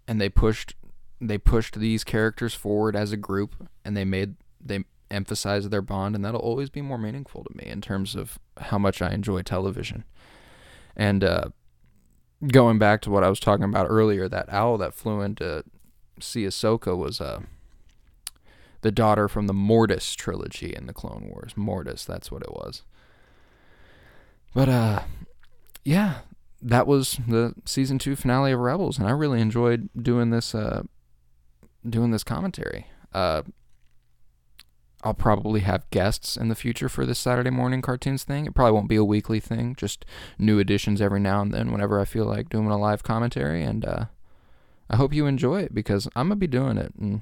and 0.07 0.19
they 0.19 0.29
pushed 0.29 0.75
they 1.21 1.37
pushed 1.37 1.79
these 1.79 2.03
characters 2.03 2.53
forward 2.53 2.95
as 2.95 3.11
a 3.11 3.17
group 3.17 3.67
and 3.83 3.95
they 3.95 4.05
made 4.05 4.35
they 4.63 4.83
emphasized 5.11 5.71
their 5.71 5.81
bond 5.81 6.15
and 6.15 6.23
that'll 6.23 6.39
always 6.39 6.69
be 6.69 6.81
more 6.81 6.97
meaningful 6.97 7.43
to 7.43 7.57
me 7.57 7.65
in 7.65 7.81
terms 7.81 8.15
of 8.15 8.37
how 8.57 8.77
much 8.77 9.01
I 9.01 9.11
enjoy 9.11 9.41
television. 9.41 10.03
And 10.95 11.23
uh, 11.23 11.45
going 12.47 12.77
back 12.77 13.01
to 13.01 13.09
what 13.09 13.23
I 13.23 13.29
was 13.29 13.39
talking 13.39 13.65
about 13.65 13.87
earlier, 13.89 14.27
that 14.29 14.51
owl 14.51 14.77
that 14.77 14.93
flew 14.93 15.21
into 15.21 15.63
see 16.19 16.43
Ahsoka 16.43 16.97
was 16.97 17.21
uh, 17.21 17.41
the 18.81 18.91
daughter 18.91 19.27
from 19.27 19.47
the 19.47 19.53
Mortis 19.53 20.13
trilogy 20.15 20.73
in 20.73 20.85
the 20.85 20.93
Clone 20.93 21.29
Wars. 21.29 21.53
Mortis, 21.55 22.05
that's 22.05 22.31
what 22.31 22.43
it 22.43 22.51
was. 22.51 22.83
But 24.53 24.69
uh, 24.69 25.03
yeah, 25.83 26.19
that 26.61 26.87
was 26.87 27.19
the 27.27 27.53
season 27.65 27.99
two 27.99 28.15
finale 28.15 28.51
of 28.51 28.59
Rebels, 28.59 28.97
and 28.97 29.07
I 29.07 29.11
really 29.11 29.41
enjoyed 29.41 29.89
doing 30.01 30.29
this 30.29 30.53
uh, 30.53 30.83
doing 31.87 32.11
this 32.11 32.23
commentary. 32.23 32.87
Uh, 33.13 33.43
I'll 35.01 35.13
probably 35.13 35.61
have 35.61 35.89
guests 35.91 36.35
in 36.35 36.49
the 36.49 36.55
future 36.55 36.89
for 36.89 37.05
this 37.05 37.19
Saturday 37.19 37.49
morning 37.49 37.81
cartoons 37.81 38.23
thing. 38.23 38.45
It 38.45 38.53
probably 38.53 38.73
won't 38.73 38.89
be 38.89 38.97
a 38.97 39.03
weekly 39.03 39.39
thing, 39.39 39.75
just 39.75 40.05
new 40.37 40.59
additions 40.59 40.99
every 40.99 41.21
now 41.21 41.41
and 41.41 41.53
then 41.53 41.71
whenever 41.71 41.99
I 42.01 42.05
feel 42.05 42.25
like 42.25 42.49
doing 42.49 42.67
a 42.67 42.77
live 42.77 43.01
commentary. 43.01 43.63
And 43.63 43.85
uh, 43.85 44.05
I 44.89 44.97
hope 44.97 45.13
you 45.13 45.25
enjoy 45.25 45.61
it 45.61 45.73
because 45.73 46.07
I'm 46.15 46.27
going 46.27 46.39
to 46.39 46.47
be 46.47 46.47
doing 46.47 46.77
it. 46.77 46.93
And 46.99 47.21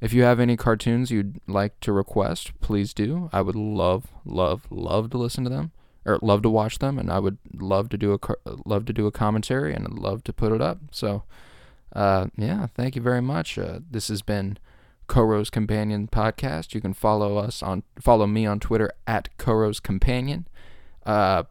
if 0.00 0.14
you 0.14 0.22
have 0.22 0.40
any 0.40 0.56
cartoons 0.56 1.10
you'd 1.10 1.38
like 1.46 1.78
to 1.80 1.92
request, 1.92 2.58
please 2.60 2.94
do. 2.94 3.28
I 3.30 3.42
would 3.42 3.56
love, 3.56 4.06
love, 4.24 4.66
love 4.70 5.10
to 5.10 5.18
listen 5.18 5.44
to 5.44 5.50
them 5.50 5.72
or 6.06 6.18
love 6.22 6.40
to 6.42 6.50
watch 6.50 6.78
them. 6.78 6.98
And 6.98 7.10
I 7.10 7.18
would 7.18 7.36
love 7.52 7.90
to 7.90 7.98
do 7.98 8.14
a, 8.14 8.54
love 8.64 8.86
to 8.86 8.94
do 8.94 9.06
a 9.06 9.12
commentary 9.12 9.74
and 9.74 9.98
love 9.98 10.24
to 10.24 10.32
put 10.32 10.52
it 10.52 10.62
up. 10.62 10.78
So, 10.92 11.24
uh, 11.92 12.26
yeah, 12.36 12.66
thank 12.74 12.96
you 12.96 13.02
very 13.02 13.22
much. 13.22 13.58
Uh, 13.58 13.80
this 13.90 14.08
has 14.08 14.22
been 14.22 14.58
Koro's 15.06 15.50
Companion 15.50 16.08
podcast. 16.08 16.74
You 16.74 16.80
can 16.80 16.92
follow 16.92 17.38
us 17.38 17.62
on 17.62 17.82
follow 18.00 18.26
me 18.26 18.46
on 18.46 18.60
Twitter 18.60 18.92
at 19.06 19.36
Koro's 19.38 19.80
Companion. 19.80 20.46
Uh, 21.04 21.44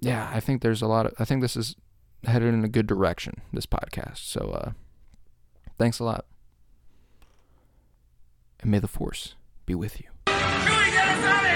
yeah, 0.00 0.30
I 0.32 0.40
think 0.40 0.62
there's 0.62 0.82
a 0.82 0.86
lot 0.86 1.06
of 1.06 1.14
I 1.18 1.24
think 1.24 1.42
this 1.42 1.56
is 1.56 1.76
headed 2.24 2.54
in 2.54 2.64
a 2.64 2.68
good 2.68 2.86
direction. 2.86 3.42
This 3.52 3.66
podcast. 3.66 4.18
So 4.18 4.40
uh, 4.50 4.70
thanks 5.78 5.98
a 5.98 6.04
lot, 6.04 6.24
and 8.60 8.70
may 8.70 8.78
the 8.78 8.88
force 8.88 9.34
be 9.66 9.74
with 9.74 10.00
you. 10.00 10.06
You 10.28 11.55